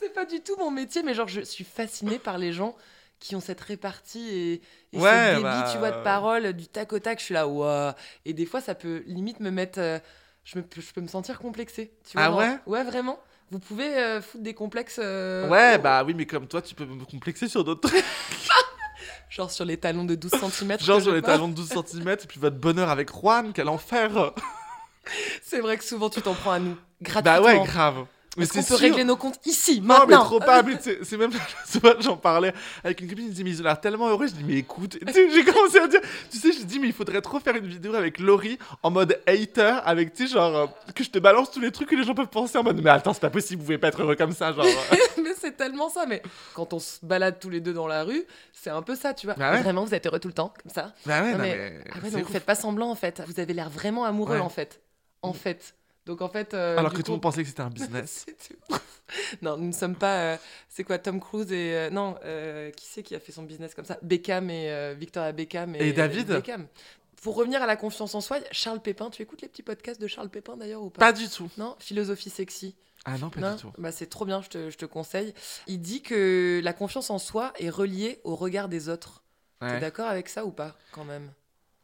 [0.00, 2.76] C'est pas du tout mon métier, mais genre, je suis fascinée par les gens
[3.18, 4.52] qui ont cette répartie et,
[4.92, 6.02] et Ouais, ce débit, bah, tu vois, de euh.
[6.04, 7.18] parole, du tac au tac.
[7.18, 7.96] Je suis là, ouah.
[8.24, 9.80] Et des fois, ça peut limite me mettre.
[9.80, 9.98] euh,
[10.46, 11.92] je, me, je peux me sentir complexée.
[12.08, 13.18] Tu vois, Ah genre- ouais Ouais, vraiment.
[13.50, 14.98] Vous pouvez euh, foutre des complexes.
[15.02, 18.04] euh, Ouais, bah oui, mais comme toi, tu peux me complexer sur d'autres trucs.
[19.28, 20.78] Genre sur les talons de 12 cm.
[20.80, 24.32] Genre sur les talons de 12 cm, et puis votre bonheur avec Juan, quel enfer.
[25.42, 26.74] C'est vrai que souvent, tu t'en prends à nous.
[26.74, 26.80] Bah
[27.22, 27.44] Gratuitement.
[27.62, 28.06] ouais, grave.
[28.36, 28.88] Mais Est-ce qu'on c'est peut sûr.
[28.88, 30.62] régler nos comptes ici, Non, mais maintenant trop pas,
[31.02, 32.52] c'est même matin, j'en parlais
[32.84, 34.26] avec une copine, me disait, mais ils ont l'air tellement heureux.
[34.26, 37.20] Je dis, mais écoute, j'ai commencé à dire, tu sais, je dis, mais il faudrait
[37.22, 41.10] trop faire une vidéo avec Laurie en mode hater, avec, tu sais, genre, que je
[41.10, 43.20] te balance tous les trucs que les gens peuvent penser en mode, mais attends, c'est
[43.20, 44.66] pas possible, vous pouvez pas être heureux comme ça, genre.
[45.22, 46.04] mais c'est tellement ça.
[46.06, 46.22] Mais
[46.54, 49.26] quand on se balade tous les deux dans la rue, c'est un peu ça, tu
[49.26, 49.34] vois.
[49.36, 49.62] Bah ouais.
[49.62, 50.92] Vraiment, vous êtes heureux tout le temps, comme ça.
[51.06, 51.84] bah ouais, Non, mais- mais.
[51.92, 53.22] Ah ouais, donc vous faites pas semblant en fait.
[53.26, 54.80] Vous avez l'air vraiment amoureux en fait.
[55.22, 55.74] En fait.
[56.06, 56.54] Donc en fait.
[56.54, 58.26] euh, Alors que coup- tout le monde pensait que c'était un business.
[59.42, 60.20] Non, nous ne sommes pas.
[60.20, 60.36] euh,
[60.68, 61.74] c'est quoi, Tom Cruise et.
[61.74, 62.14] euh, non,
[62.76, 63.98] qui c'est qui a fait son business comme ça?
[64.02, 64.94] Beckham et.
[64.94, 65.88] Victoria Beckham et.
[65.88, 66.28] Et David?
[66.28, 66.66] Beckham.
[67.22, 70.06] Pour revenir à la confiance en soi, Charles Pépin, tu écoutes les petits podcasts de
[70.06, 71.00] Charles Pépin d'ailleurs ou pas?
[71.00, 71.50] Pas du tout.
[71.58, 71.74] Non?
[71.80, 72.76] Philosophie sexy.
[73.04, 73.54] Ah non, pas Non?
[73.54, 73.72] du tout.
[73.78, 75.32] bah c'est trop bien, je te, je te conseille.
[75.66, 79.22] Il dit que la confiance en soi est reliée au regard des autres.
[79.60, 79.80] T'es Ouais.
[79.80, 81.32] d'accord avec ça ou pas, quand même?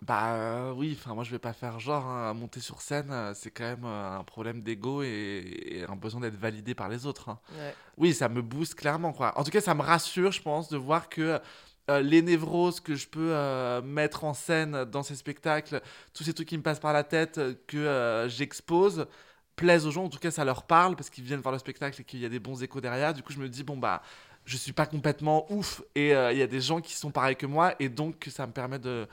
[0.05, 3.35] Bah euh, oui, enfin moi je vais pas faire genre hein, monter sur scène, euh,
[3.35, 7.07] c'est quand même euh, un problème d'ego et, et un besoin d'être validé par les
[7.07, 7.29] autres.
[7.29, 7.39] hein.
[7.53, 7.73] Ouais.
[7.99, 9.39] Oui, ça me booste clairement quoi.
[9.39, 11.41] En tout cas, ça me rassure, je pense, de voir que
[11.89, 15.81] euh, les névroses que je peux euh, mettre en scène dans ces spectacles,
[16.15, 19.07] tous ces trucs qui me passent par la tête, euh, que euh, j'expose,
[19.55, 20.05] plaisent aux gens.
[20.05, 22.27] En tout cas, ça leur parle parce qu'ils viennent voir le spectacle et qu'il y
[22.27, 23.15] a des bons échos derrière.
[23.15, 24.03] Du coup, je me dis bon bah
[24.45, 27.37] je suis pas complètement ouf et euh, il y a des gens qui sont pareils
[27.37, 29.07] que moi et donc ça me permet de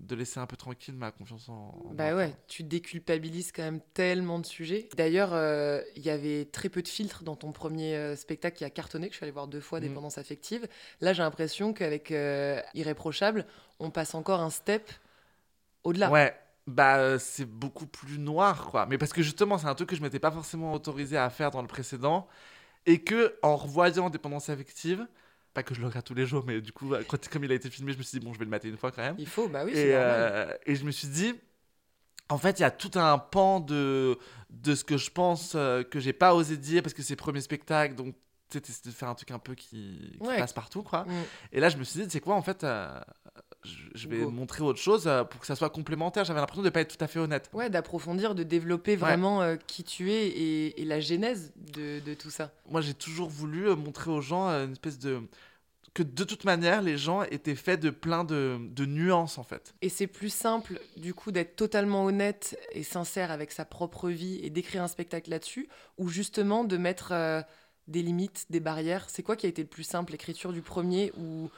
[0.00, 1.52] de laisser un peu tranquille ma confiance en.
[1.52, 4.88] en Bah ouais, tu déculpabilises quand même tellement de sujets.
[4.96, 8.64] D'ailleurs, euh, il y avait très peu de filtres dans ton premier euh, spectacle qui
[8.64, 9.80] a cartonné, que je suis allée voir deux fois.
[9.80, 10.66] Dépendance affective.
[11.00, 13.46] Là, j'ai l'impression qu'avec euh, Irréprochable,
[13.78, 14.90] on passe encore un step
[15.84, 16.10] au-delà.
[16.10, 16.34] Ouais,
[16.66, 18.86] bah c'est beaucoup plus noir quoi.
[18.86, 21.50] Mais parce que justement, c'est un truc que je m'étais pas forcément autorisé à faire
[21.50, 22.28] dans le précédent
[22.86, 25.06] et que en revoyant Dépendance affective,
[25.54, 27.54] pas que je le regarde tous les jours, mais du coup, quand, comme il a
[27.54, 29.16] été filmé, je me suis dit bon, je vais le mater une fois quand même.
[29.18, 31.34] Il faut, bah oui, et, euh, et je me suis dit,
[32.28, 34.18] en fait, il y a tout un pan de,
[34.50, 37.18] de ce que je pense euh, que j'ai pas osé dire parce que c'est le
[37.18, 38.14] premier spectacle, donc
[38.50, 40.36] tu de faire un truc un peu qui, qui Ouais.
[40.38, 41.04] passe partout quoi.
[41.04, 41.10] Mm.
[41.52, 43.00] Et là, je me suis dit, c'est quoi, en fait, euh,
[43.94, 44.30] je, vais Go.
[44.30, 46.24] montrer autre chose euh, pour que ça soit complémentaire.
[46.24, 47.50] J'avais l'impression de pas être tout à fait honnête.
[47.52, 52.14] Ouais, d'approfondir, de développer vraiment euh, qui tu es et, et la genèse de, de
[52.14, 52.52] tout ça.
[52.68, 55.20] Moi, j'ai toujours voulu euh, montrer aux gens une espèce de.
[55.92, 59.74] que de toute manière, les gens étaient faits de plein de, de nuances, en fait.
[59.82, 64.40] Et c'est plus simple, du coup, d'être totalement honnête et sincère avec sa propre vie
[64.42, 65.68] et d'écrire un spectacle là-dessus,
[65.98, 67.42] ou justement de mettre euh,
[67.88, 69.10] des limites, des barrières.
[69.10, 71.50] C'est quoi qui a été le plus simple, l'écriture du premier, ou où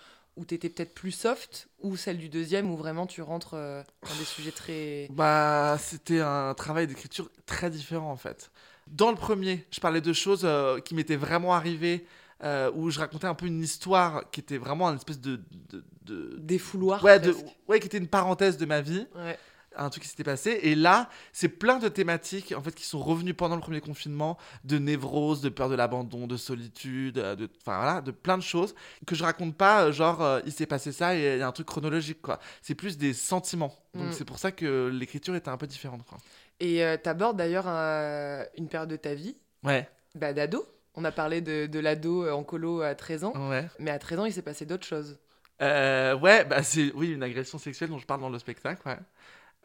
[0.47, 4.15] tu étais peut-être plus soft, ou celle du deuxième, où vraiment tu rentres euh, dans
[4.19, 5.09] des sujets très...
[5.11, 8.51] Bah, c'était un travail d'écriture très différent, en fait.
[8.89, 12.07] Dans le premier, je parlais de choses euh, qui m'étaient vraiment arrivées.
[12.45, 15.41] euh, où je racontais un peu une histoire qui était vraiment une espèce de,
[15.71, 17.33] de, de- Des fouloirs, ouais, de,
[17.69, 19.07] ouais, qui était une parenthèse de ma vie.
[19.15, 19.39] Ouais.
[19.77, 20.59] Un truc qui s'était passé.
[20.63, 24.39] Et là, c'est plein de thématiques en fait qui sont revenues pendant le premier confinement,
[24.65, 28.43] de névrose, de peur de l'abandon, de solitude, euh, de, enfin voilà, de plein de
[28.43, 28.75] choses
[29.07, 29.85] que je raconte pas.
[29.85, 32.39] euh, Genre, euh, il s'est passé ça et il y a un truc chronologique quoi.
[32.61, 33.75] C'est plus des sentiments.
[33.95, 34.13] Donc Mm.
[34.13, 36.19] c'est pour ça que l'écriture était un peu différente quoi.
[36.61, 39.89] Et euh, t'abordes d'ailleurs un- une période de ta vie, Ouais.
[40.15, 40.65] bah, d'ado.
[40.95, 43.67] On a parlé de, de l'ado en colo à 13 ans, Ouais.
[43.79, 45.19] mais à 13 ans, il s'est passé d'autres choses.
[45.63, 48.99] Euh, ouais, bah c'est oui une agression sexuelle dont je parle dans le spectacle, ouais.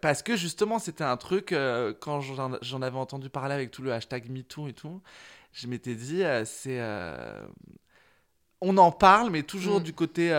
[0.01, 3.91] Parce que justement, c'était un truc, euh, quand j'en avais entendu parler avec tout le
[3.93, 5.01] hashtag MeToo et tout,
[5.53, 6.79] je m'étais dit, euh, c'est.
[6.79, 7.45] euh,
[8.59, 9.83] on en parle, mais toujours Mm.
[9.83, 10.29] du côté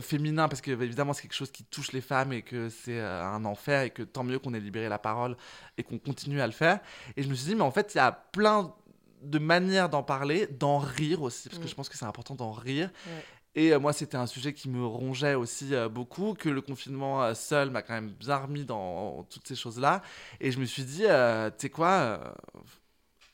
[0.00, 3.44] féminin, parce que évidemment c'est quelque chose qui touche les femmes et que c'est un
[3.44, 5.36] enfer et que tant mieux qu'on ait libéré la parole
[5.76, 6.78] et qu'on continue à le faire.
[7.16, 8.72] Et je me suis dit, mais en fait, il y a plein
[9.22, 11.68] de manières d'en parler, d'en rire aussi, parce que Mm.
[11.68, 12.90] je pense que c'est important d'en rire.
[13.08, 13.24] Ouais.
[13.56, 17.24] Et euh, moi, c'était un sujet qui me rongeait aussi euh, beaucoup, que le confinement
[17.24, 20.02] euh, seul m'a quand même bien remis dans toutes ces choses-là.
[20.40, 21.08] Et je me suis dit, tu
[21.58, 22.34] sais quoi,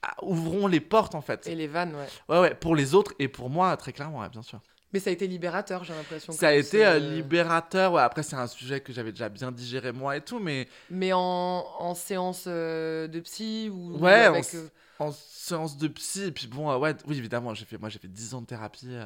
[0.03, 1.47] ah, ouvrons les portes en fait.
[1.49, 2.07] Et les vannes, ouais.
[2.29, 4.61] Ouais, ouais, pour les autres et pour moi, très clairement, ouais, bien sûr.
[4.93, 6.33] Mais ça a été libérateur, j'ai l'impression.
[6.33, 7.95] Ça a été euh, libérateur.
[7.95, 11.13] Ouais, après, c'est un sujet que j'avais déjà bien digéré moi et tout, mais Mais
[11.15, 11.21] en,
[11.79, 14.69] en séance euh, de psy ou Ouais, avec, euh,
[15.03, 17.99] en séance de psy, et puis bon, euh, ouais, oui, évidemment, j'ai fait, moi, j'ai
[17.99, 19.05] fait 10 ans de thérapie, euh,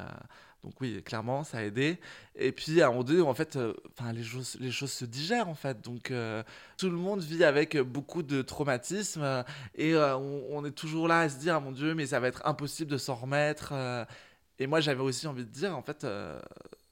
[0.65, 1.99] donc oui, clairement, ça a aidé.
[2.35, 5.05] Et puis, à un moment donné, en fait, euh, enfin, les choses, les choses se
[5.05, 5.81] digèrent, en fait.
[5.83, 6.13] Donc,
[6.77, 11.29] tout le monde vit avec beaucoup de traumatisme, et on, on est toujours là à
[11.29, 13.73] se dire, ah, mon Dieu, mais ça va être impossible de s'en remettre.
[14.59, 16.07] et moi, j'avais aussi envie de dire, en fait,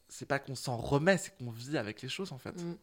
[0.09, 2.53] c'est pas qu'on s'en remet, c'est qu'on vit avec les choses, en fait.
[2.61, 2.77] Mm.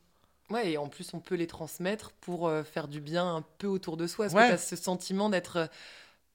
[0.51, 3.67] Ouais, et en plus, on peut les transmettre pour euh, faire du bien un peu
[3.67, 4.25] autour de soi.
[4.25, 4.43] Est-ce Ouais.
[4.43, 5.69] que tu as ce sentiment d'être.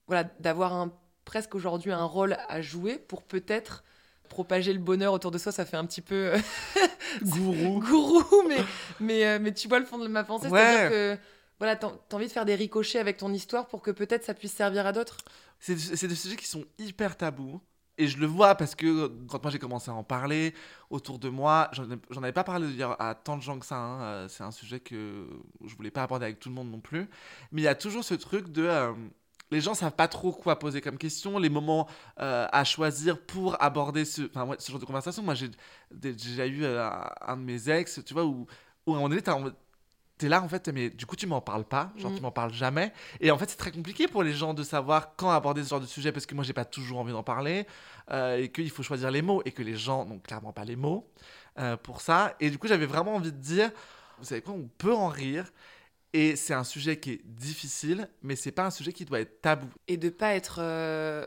[0.06, 0.92] Voilà, d'avoir un,
[1.24, 3.84] presque aujourd'hui un rôle à jouer pour peut-être
[4.28, 6.34] propager le bonheur autour de soi Ça fait un petit peu.
[6.34, 6.38] euh,
[7.22, 7.80] Gourou.
[7.80, 8.64] gourou, mais,
[9.00, 10.48] mais, euh, mais tu vois le fond de ma pensée.
[10.48, 10.60] Ouais.
[10.60, 11.18] C'est-à-dire que.
[11.58, 14.34] Voilà, t'as t'as envie de faire des ricochets avec ton histoire pour que peut-être ça
[14.34, 15.16] puisse servir à d'autres?
[15.58, 17.62] C'est c'est des sujets qui sont hyper tabous.
[17.96, 20.52] Et je le vois parce que quand moi j'ai commencé à en parler
[20.90, 22.66] autour de moi, j'en ai- j'en avais pas parlé
[22.98, 23.76] à tant de gens que ça.
[23.76, 25.26] hein, euh, C'est un sujet que
[25.64, 27.08] je voulais pas aborder avec tout le monde non plus.
[27.52, 28.64] Mais il y a toujours ce truc de.
[28.64, 28.92] euh,
[29.50, 31.86] les gens savent pas trop quoi poser comme question, les moments
[32.20, 35.22] euh, à choisir pour aborder ce, enfin, ouais, ce genre de conversation.
[35.22, 35.50] Moi j'ai
[35.90, 36.88] déjà eu euh,
[37.20, 38.46] un de mes ex, tu vois, où,
[38.86, 39.22] où à un moment donné,
[40.18, 42.16] T'es là en fait, mais du coup tu m'en parles pas, genre Mhm.
[42.16, 42.90] tu m'en parles jamais.
[43.20, 45.80] Et en fait c'est très compliqué pour les gens de savoir quand aborder ce genre
[45.80, 47.66] de sujet parce que moi j'ai pas toujours envie d'en parler
[48.10, 50.76] euh, et qu'il faut choisir les mots et que les gens n'ont clairement pas les
[50.76, 51.06] mots
[51.58, 52.34] euh, pour ça.
[52.40, 53.70] Et du coup j'avais vraiment envie de dire,
[54.18, 55.52] vous savez quoi, on peut en rire
[56.16, 59.42] et c'est un sujet qui est difficile, mais c'est pas un sujet qui doit être
[59.42, 59.66] tabou.
[59.86, 61.26] et de pas être euh,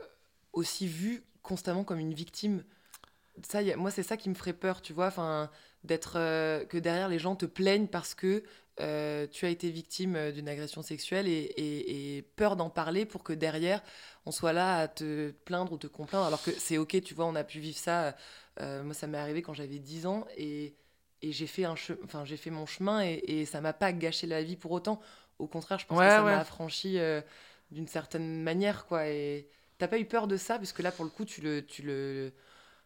[0.52, 2.64] aussi vu constamment comme une victime.
[3.46, 5.48] Ça, moi, c'est ça qui me ferait peur, tu vois, enfin,
[5.84, 8.42] d'être euh, que derrière les gens te plaignent parce que
[8.80, 13.84] euh, tu as été victime d'une agression sexuelle et, peur d'en parler pour que derrière
[14.26, 17.26] on soit là à te plaindre ou te complaindre alors que c'est ok, tu vois,
[17.26, 18.16] on a pu vivre ça.
[18.58, 20.74] moi, ça m'est arrivé quand j'avais 10 ans et,
[21.22, 23.92] et j'ai fait un che- enfin j'ai fait mon chemin et, et ça m'a pas
[23.92, 25.00] gâché la vie pour autant.
[25.38, 26.24] Au contraire, je pense Ouais, que ça ouais.
[26.24, 27.20] m'a affranchi euh,
[27.70, 29.08] d'une certaine manière, quoi.
[29.08, 31.82] Et t'as pas eu peur de ça, puisque là, pour le coup, tu le, tu
[31.82, 32.32] le,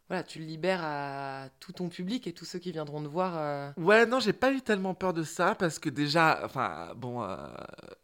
[0.09, 3.37] voilà, tu le libères à tout ton public et tous ceux qui viendront te voir.
[3.39, 7.25] euh, Ouais, non, j'ai pas eu tellement peur de ça parce que déjà, enfin, bon,
[7.25, 7.37] euh,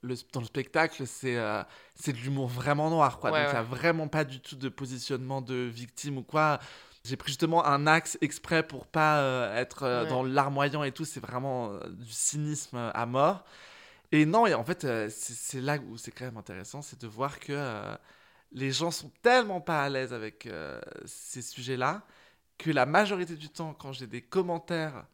[0.03, 1.37] le, dans le spectacle, c'est
[1.95, 3.31] c'est de l'humour vraiment noir, quoi.
[3.31, 6.59] Ouais, Donc, il y a vraiment pas du tout de positionnement de victime ou quoi.
[7.05, 10.09] J'ai pris justement un axe exprès pour pas euh, être euh, Ouais.
[10.11, 11.05] dans l'armoyant et tout.
[11.05, 13.45] C'est vraiment euh, du cynisme à mort.
[14.13, 17.07] Et non, et en fait, euh, c'est là où c'est quand même intéressant, c'est de
[17.07, 17.97] voir que euh,
[18.53, 22.03] les gens sont tellement pas à l'aise avec euh, ces sujets-là
[22.59, 25.07] que la majorité du temps, quand j'ai des commentaires,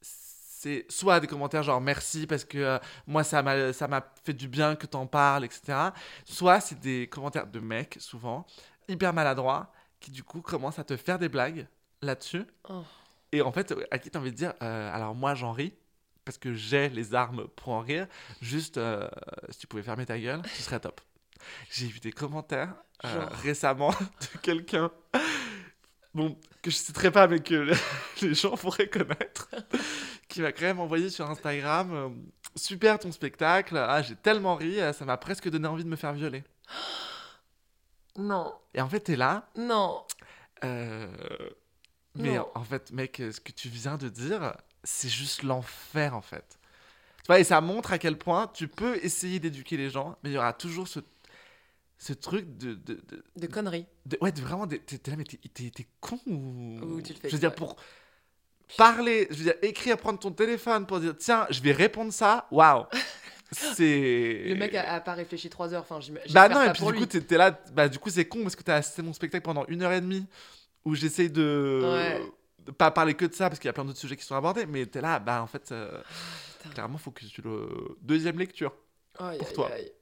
[0.00, 4.32] c'est soit des commentaires genre merci parce que euh, moi ça m'a ça m'a fait
[4.32, 5.92] du bien que t'en parles, etc.
[6.24, 8.46] Soit c'est des commentaires de mecs, souvent,
[8.88, 9.72] hyper maladroits,
[10.04, 11.66] qui du coup commencent à te faire des blagues
[12.02, 12.44] là-dessus.
[12.68, 12.82] Oh.
[13.32, 15.72] Et en fait, à qui t'as envie de dire, euh, alors moi j'en ris,
[16.26, 18.06] parce que j'ai les armes pour en rire,
[18.42, 19.08] juste euh,
[19.48, 21.00] si tu pouvais fermer ta gueule, ce serait top.
[21.70, 22.74] J'ai eu des commentaires
[23.06, 23.90] euh, récemment
[24.20, 24.90] de quelqu'un,
[26.12, 27.72] bon, que je citerai pas, mais que
[28.20, 29.48] les gens pourraient connaître,
[30.28, 32.14] qui m'a quand même envoyé sur Instagram
[32.56, 36.12] Super ton spectacle, ah, j'ai tellement ri, ça m'a presque donné envie de me faire
[36.12, 36.44] violer.
[38.18, 40.02] Non, Et en fait, t'es là, non.
[40.64, 41.08] euh,
[42.14, 42.48] mais Non.
[42.54, 46.58] en fait, mec, ce que tu viens de dire, c'est juste l'enfer en fait.
[47.18, 50.30] Tu vois, et ça montre à quel point tu peux essayer d'éduquer les gens, mais
[50.30, 51.00] il y aura toujours ce,
[51.98, 53.86] ce truc de, de, de- De conneries.
[54.06, 56.78] de- ouais, de vraiment, t'es là, mais t'es- con ou...
[56.82, 57.76] Ou tu le fais Je veux dire, pour
[58.76, 62.46] parler, je veux dire, écrire, prendre ton téléphone pour dire, tiens, je vais répondre ça,
[62.50, 62.84] waouh
[63.52, 64.42] C'est...
[64.46, 65.82] Le mec a, a pas réfléchi trois heures.
[65.88, 66.00] Enfin,
[66.32, 66.98] Bah non, et puis du lui.
[67.00, 69.44] coup, t'étais là, bah du coup, c'est con parce que t'as assisté à mon spectacle
[69.44, 70.26] pendant une heure et demie
[70.84, 71.80] où j'essaye de...
[71.84, 72.22] Ouais.
[72.66, 74.34] de pas parler que de ça parce qu'il y a plein d'autres sujets qui sont
[74.36, 76.00] abordés, mais t'es là, bah en fait, euh,
[76.58, 76.70] Putain.
[76.70, 77.68] clairement, faut que tu le.
[78.02, 78.74] Deuxième lecture.
[79.18, 79.70] Aïe, pour aïe, toi.
[79.72, 79.92] aïe.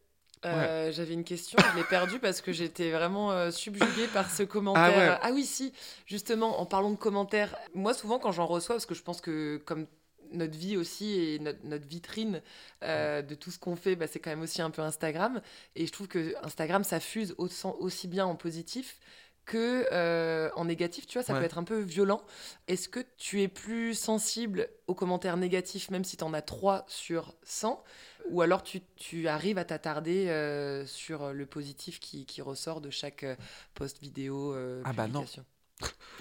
[0.45, 4.43] Euh, J'avais une question, je l'ai perdue parce que j'étais vraiment euh, subjuguée par ce
[4.43, 5.21] commentaire.
[5.23, 5.33] Ah ouais.
[5.35, 5.73] oui, si,
[6.05, 9.59] justement, en parlant de commentaires, moi souvent quand j'en reçois, parce que je pense que
[9.65, 9.87] comme
[10.33, 12.43] notre vie aussi et notre, notre vitrine
[12.83, 15.41] euh, de tout ce qu'on fait, bah, c'est quand même aussi un peu Instagram.
[15.77, 18.99] Et je trouve que Instagram, ça fuse aussi bien en positif
[19.45, 21.41] que euh, en négatif, tu vois, ça Ouais.
[21.41, 22.23] peut être un peu violent.
[22.69, 26.85] Est-ce que tu es plus sensible aux commentaires négatifs, même si tu en as 3
[26.87, 27.83] sur 100
[28.31, 32.91] Ou alors tu, tu arrives à t'attarder euh, sur le positif qui, qui ressort de
[32.91, 33.27] chaque
[33.75, 35.25] post vidéo euh, Ah bah non.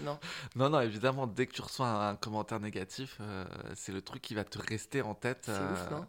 [0.03, 0.19] Non.
[0.55, 3.45] Non, non, évidemment, dès que tu reçois un, commentaire négatif, euh,
[3.75, 5.47] c'est le truc qui va te rester en tête.
[5.49, 6.05] Euh, ouf, non?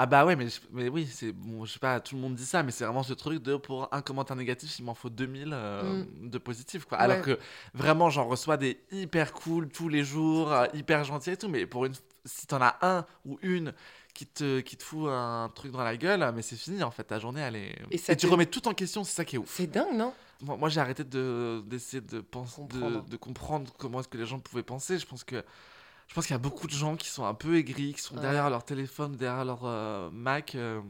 [0.00, 2.46] Ah bah ouais, mais, mais oui, c'est bon, je sais pas, tout le monde dit
[2.46, 5.50] ça, mais c'est vraiment ce truc de pour un commentaire négatif, il m'en faut 2000
[5.52, 6.98] euh, de positifs, quoi.
[6.98, 7.36] Alors que
[7.74, 11.66] vraiment, j'en reçois des hyper cool tous les jours, euh, hyper gentils et tout, mais
[11.66, 13.74] pour une, si t'en as un ou une
[14.14, 17.02] qui te, qui te fout un truc dans la gueule, mais c'est fini en fait,
[17.02, 17.74] ta journée elle est.
[17.90, 19.52] Et ça tu remets tout en question, c'est ça qui est ouf.
[19.52, 20.14] C'est dingue, non?
[20.42, 23.04] Moi, moi, j'ai arrêté de d'essayer de penser, de, Comprendre.
[23.08, 24.98] de comprendre comment est-ce que les gens pouvaient penser.
[24.98, 25.42] Je pense que
[26.06, 28.14] je pense qu'il y a beaucoup de gens qui sont un peu aigris, qui sont
[28.14, 28.20] Ouais.
[28.22, 30.80] derrière leur téléphone, derrière leur euh, Mac, euh,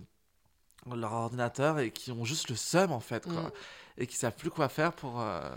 [0.95, 3.43] leur ordinateur et qui ont juste le seum en fait, quoi.
[3.43, 3.51] Mm.
[3.99, 5.21] Et qui savent plus quoi faire pour.
[5.21, 5.51] euh,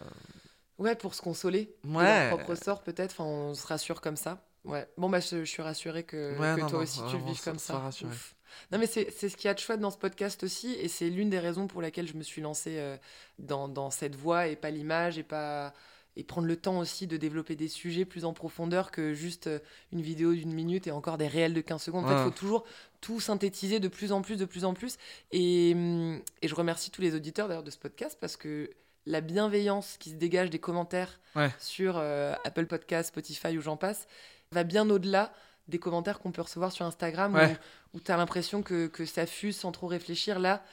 [0.80, 1.76] Ouais, pour se consoler.
[1.84, 2.30] de Ouais.
[2.30, 3.12] leur propre sort, peut-être.
[3.12, 4.44] Enfin, on se rassure comme ça.
[4.64, 4.88] Ouais.
[4.98, 7.24] Bon, bah, je, je suis rassurée que, Ouais, que non, toi non, aussi tu le
[7.24, 7.78] vives comme ça.
[7.78, 8.10] rassurée.
[8.12, 8.36] Ouf.
[8.72, 10.74] Non, mais c'est ce qu'il y a de chouette dans ce podcast aussi.
[10.74, 12.98] Et c'est l'une des raisons pour laquelle je me suis lancée euh,
[13.40, 15.74] dans, dans cette voie et pas l'image et pas.
[16.18, 19.60] Et prendre le temps aussi de développer des sujets plus en profondeur que juste euh,
[19.94, 22.04] une vidéo d'une minute et encore des réels de 15 secondes.
[22.04, 22.24] En fait, il Ouais.
[22.26, 22.66] faut toujours
[23.00, 24.98] tout synthétiser de plus en plus, de plus en plus.
[25.32, 28.70] Et, hum, et je remercie tous les auditeurs d'ailleurs de ce podcast parce que
[29.06, 31.50] la bienveillance qui se dégage des commentaires Ouais.
[31.60, 34.06] sur euh, Apple Podcast, Spotify ou j'en passe,
[34.52, 35.32] va bien au-delà
[35.72, 37.58] des commentaires qu'on peut recevoir sur Instagram Ouais.
[37.96, 40.38] où, tu as l'impression que, que ça fuse sans trop réfléchir.
[40.38, 40.64] Là,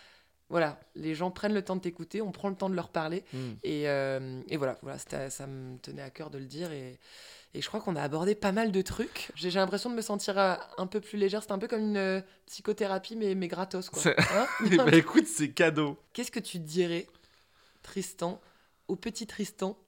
[0.50, 3.24] voilà, les gens prennent le temps de t'écouter, on prend le temps de leur parler.
[3.32, 3.38] Mm.
[3.64, 6.70] Et, euh, et voilà, voilà ça me tenait à cœur de le dire.
[6.72, 6.98] Et,
[7.54, 9.30] et je crois qu'on a abordé pas mal de trucs.
[9.34, 11.42] J'ai l'impression de me sentir euh, un peu plus légère.
[11.42, 13.88] C'est un peu comme une euh, psychothérapie, mais, mais gratos.
[13.88, 14.02] Quoi.
[14.06, 15.98] Hein Eh ben, écoute, c'est cadeau.
[16.12, 17.06] Qu'est-ce que tu dirais,
[17.82, 18.40] Tristan,
[18.86, 19.78] au petit Tristan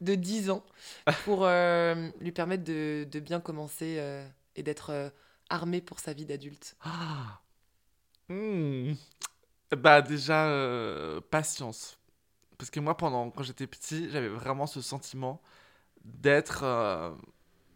[0.00, 0.62] de 10 ans,
[1.24, 4.26] pour euh, lui permettre de, de bien commencer euh,
[4.60, 5.10] et d'être euh,
[5.48, 7.40] armé pour sa vie d'adulte Ah.
[8.28, 8.92] Hmm.
[9.72, 11.98] Bah déjà, euh, patience.
[12.58, 15.40] Parce que moi, pendant quand j'étais petit, j'avais vraiment ce sentiment
[16.04, 17.12] d'être, euh,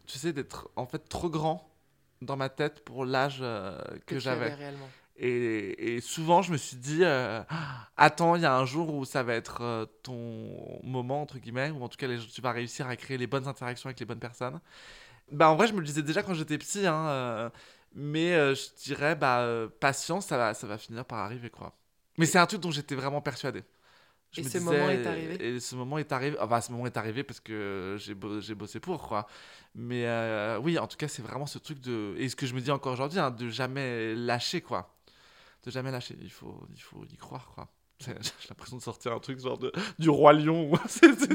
[0.07, 1.69] tu sais, d'être en fait trop grand
[2.21, 3.39] dans ma tête pour l'âge
[4.05, 4.55] que, j'avais.
[5.17, 7.41] Et, et souvent, je me suis dit, euh,
[7.97, 11.71] attends, il y a un jour où ça va être euh, ton moment, entre guillemets,
[11.71, 14.05] ou en tout cas, les- tu vas réussir à créer les bonnes interactions avec les
[14.05, 14.59] bonnes personnes.
[15.31, 17.49] Bah, en vrai, je me le disais déjà quand j'étais petit, hein, euh,
[17.95, 21.73] mais euh, je dirais, bah, euh, patience, ça va, ça va finir par arriver, quoi.
[22.17, 23.63] Mais c'est un truc dont j'étais vraiment persuadé.
[24.31, 25.39] Je Et me ce disais, moment est arrivé?
[25.39, 26.37] Et ce moment est arrivé.
[26.39, 29.27] Enfin, ce moment est arrivé parce que j'ai bo- j'ai bossé pour, quoi.
[29.75, 30.05] Mais
[30.61, 32.15] oui, en tout cas, c'est vraiment ce truc de.
[32.17, 34.95] Et ce que je me dis encore aujourd'hui, hein, de jamais lâcher, quoi.
[35.65, 36.17] De jamais lâcher.
[36.21, 37.69] Il faut, il faut y croire, quoi.
[37.99, 38.13] J'ai
[38.49, 40.71] l'impression de sortir un truc genre de, du Roi Lion.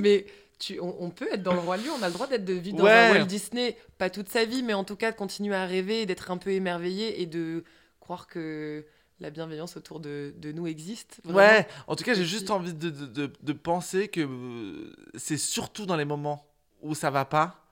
[0.00, 0.26] Mais
[0.58, 2.52] tu, on, on peut être dans le roi lion, on a le droit d'être de
[2.52, 2.90] vivre dans Ouais.
[2.92, 6.04] un Walt Disney, pas toute sa vie, mais en tout cas de continuer à rêver,
[6.04, 7.64] d'être un peu émerveillé et de
[7.98, 8.84] croire que
[9.20, 11.20] la bienveillance autour de, de nous existe.
[11.24, 11.38] vraiment.
[11.38, 15.38] Ouais, en tout cas, j'ai juste envie de, de, de- de penser que euh, c'est
[15.38, 16.46] surtout dans les moments
[16.82, 17.64] où ça va pas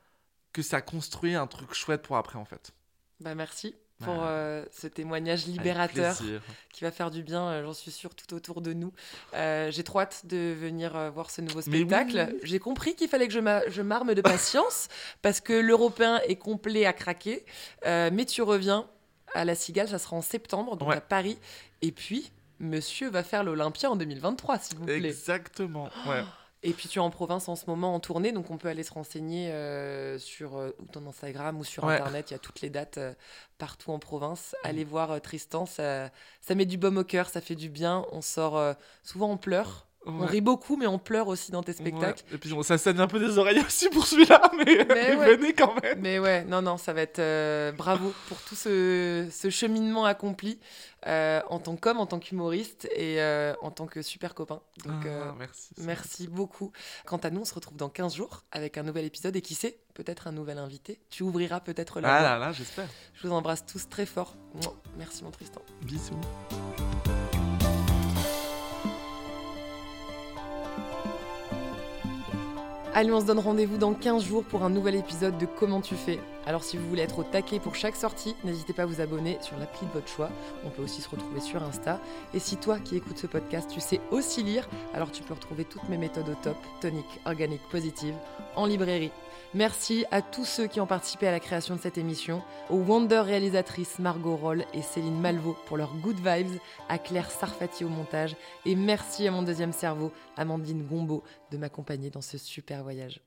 [0.54, 2.72] que ça construit un truc chouette pour après, en fait.
[3.20, 6.16] Bah merci pour euh, ce témoignage libérateur
[6.72, 8.92] qui va faire du bien, euh, j'en suis sûre, tout autour de nous.
[9.34, 11.80] Euh, J'ai trop hâte de venir euh, voir ce nouveau oui.
[11.80, 12.34] spectacle.
[12.44, 14.88] J'ai compris qu'il fallait que je m'a- je m'arme de patience
[15.22, 17.44] parce que l'européen est complet à craquer.
[17.84, 18.86] Mais tu reviens
[19.34, 20.96] à la Cigale, ça sera en septembre, donc Ouais.
[20.96, 21.38] à Paris.
[21.82, 22.30] Et puis,
[22.60, 24.96] monsieur va faire l'Olympia en 2023, s'il vous plaît.
[25.04, 25.90] Exactement.
[26.06, 26.22] Ouais.
[26.62, 28.82] Et puis tu es en province en ce moment en tournée, donc on peut aller
[28.82, 31.94] se renseigner euh, sur euh, ton Instagram ou sur Ouais.
[31.94, 32.30] Internet.
[32.30, 33.14] Il y a toutes les dates euh,
[33.58, 34.56] partout en province.
[34.64, 38.04] Allez voir Tristan, ça, ça met du baume au cœur, ça fait du bien.
[38.12, 39.87] On sort souvent on pleure.
[40.06, 42.22] On rit beaucoup, mais on pleure aussi dans tes spectacles.
[42.30, 42.36] Ouais.
[42.36, 45.36] Et puis on- ça saigne un peu des oreilles aussi pour celui-là, mais, Mais ouais.
[45.36, 46.00] venez quand même.
[46.00, 50.60] Mais ouais, non, non, ça va être euh, bravo pour tout ce, ce cheminement accompli
[51.06, 54.60] euh, en tant qu'homme, en tant qu'humoriste et euh, en tant que super copain.
[54.86, 55.68] Donc, Ah, merci.
[55.78, 56.72] Merci beaucoup.
[57.04, 59.54] Quant à nous, on se retrouve dans 15 jours avec un nouvel épisode et qui
[59.54, 61.00] sait, peut-être un nouvel invité.
[61.10, 62.88] Tu ouvriras peut-être la Ah là là, j'espère.
[63.14, 64.36] Je vous embrasse tous très fort.
[64.96, 65.60] Merci mon Tristan.
[65.82, 66.14] Bisous.
[72.94, 75.94] Allez, on se donne rendez-vous dans 15 jours pour un nouvel épisode de Comment tu
[75.94, 76.18] fais.
[76.46, 79.36] Alors si vous voulez être au taquet pour chaque sortie, n'hésitez pas à vous abonner
[79.42, 80.30] sur l'appli de votre choix.
[80.64, 82.00] On peut aussi se retrouver sur Insta.
[82.32, 85.64] Et si toi qui écoutes ce podcast, tu sais aussi lire, alors tu peux retrouver
[85.64, 88.14] toutes mes méthodes au top, tonique, organique, positive,
[88.56, 89.12] en librairie.
[89.54, 93.20] Merci à tous ceux qui ont participé à la création de cette émission, aux Wonder
[93.20, 96.58] réalisatrices Margot Roll et Céline Malvaux pour leurs good vibes,
[96.90, 98.36] à Claire Sarfati au montage,
[98.66, 103.22] et merci à mon deuxième cerveau, Amandine Gombeau, de m'accompagner dans ce super voyage.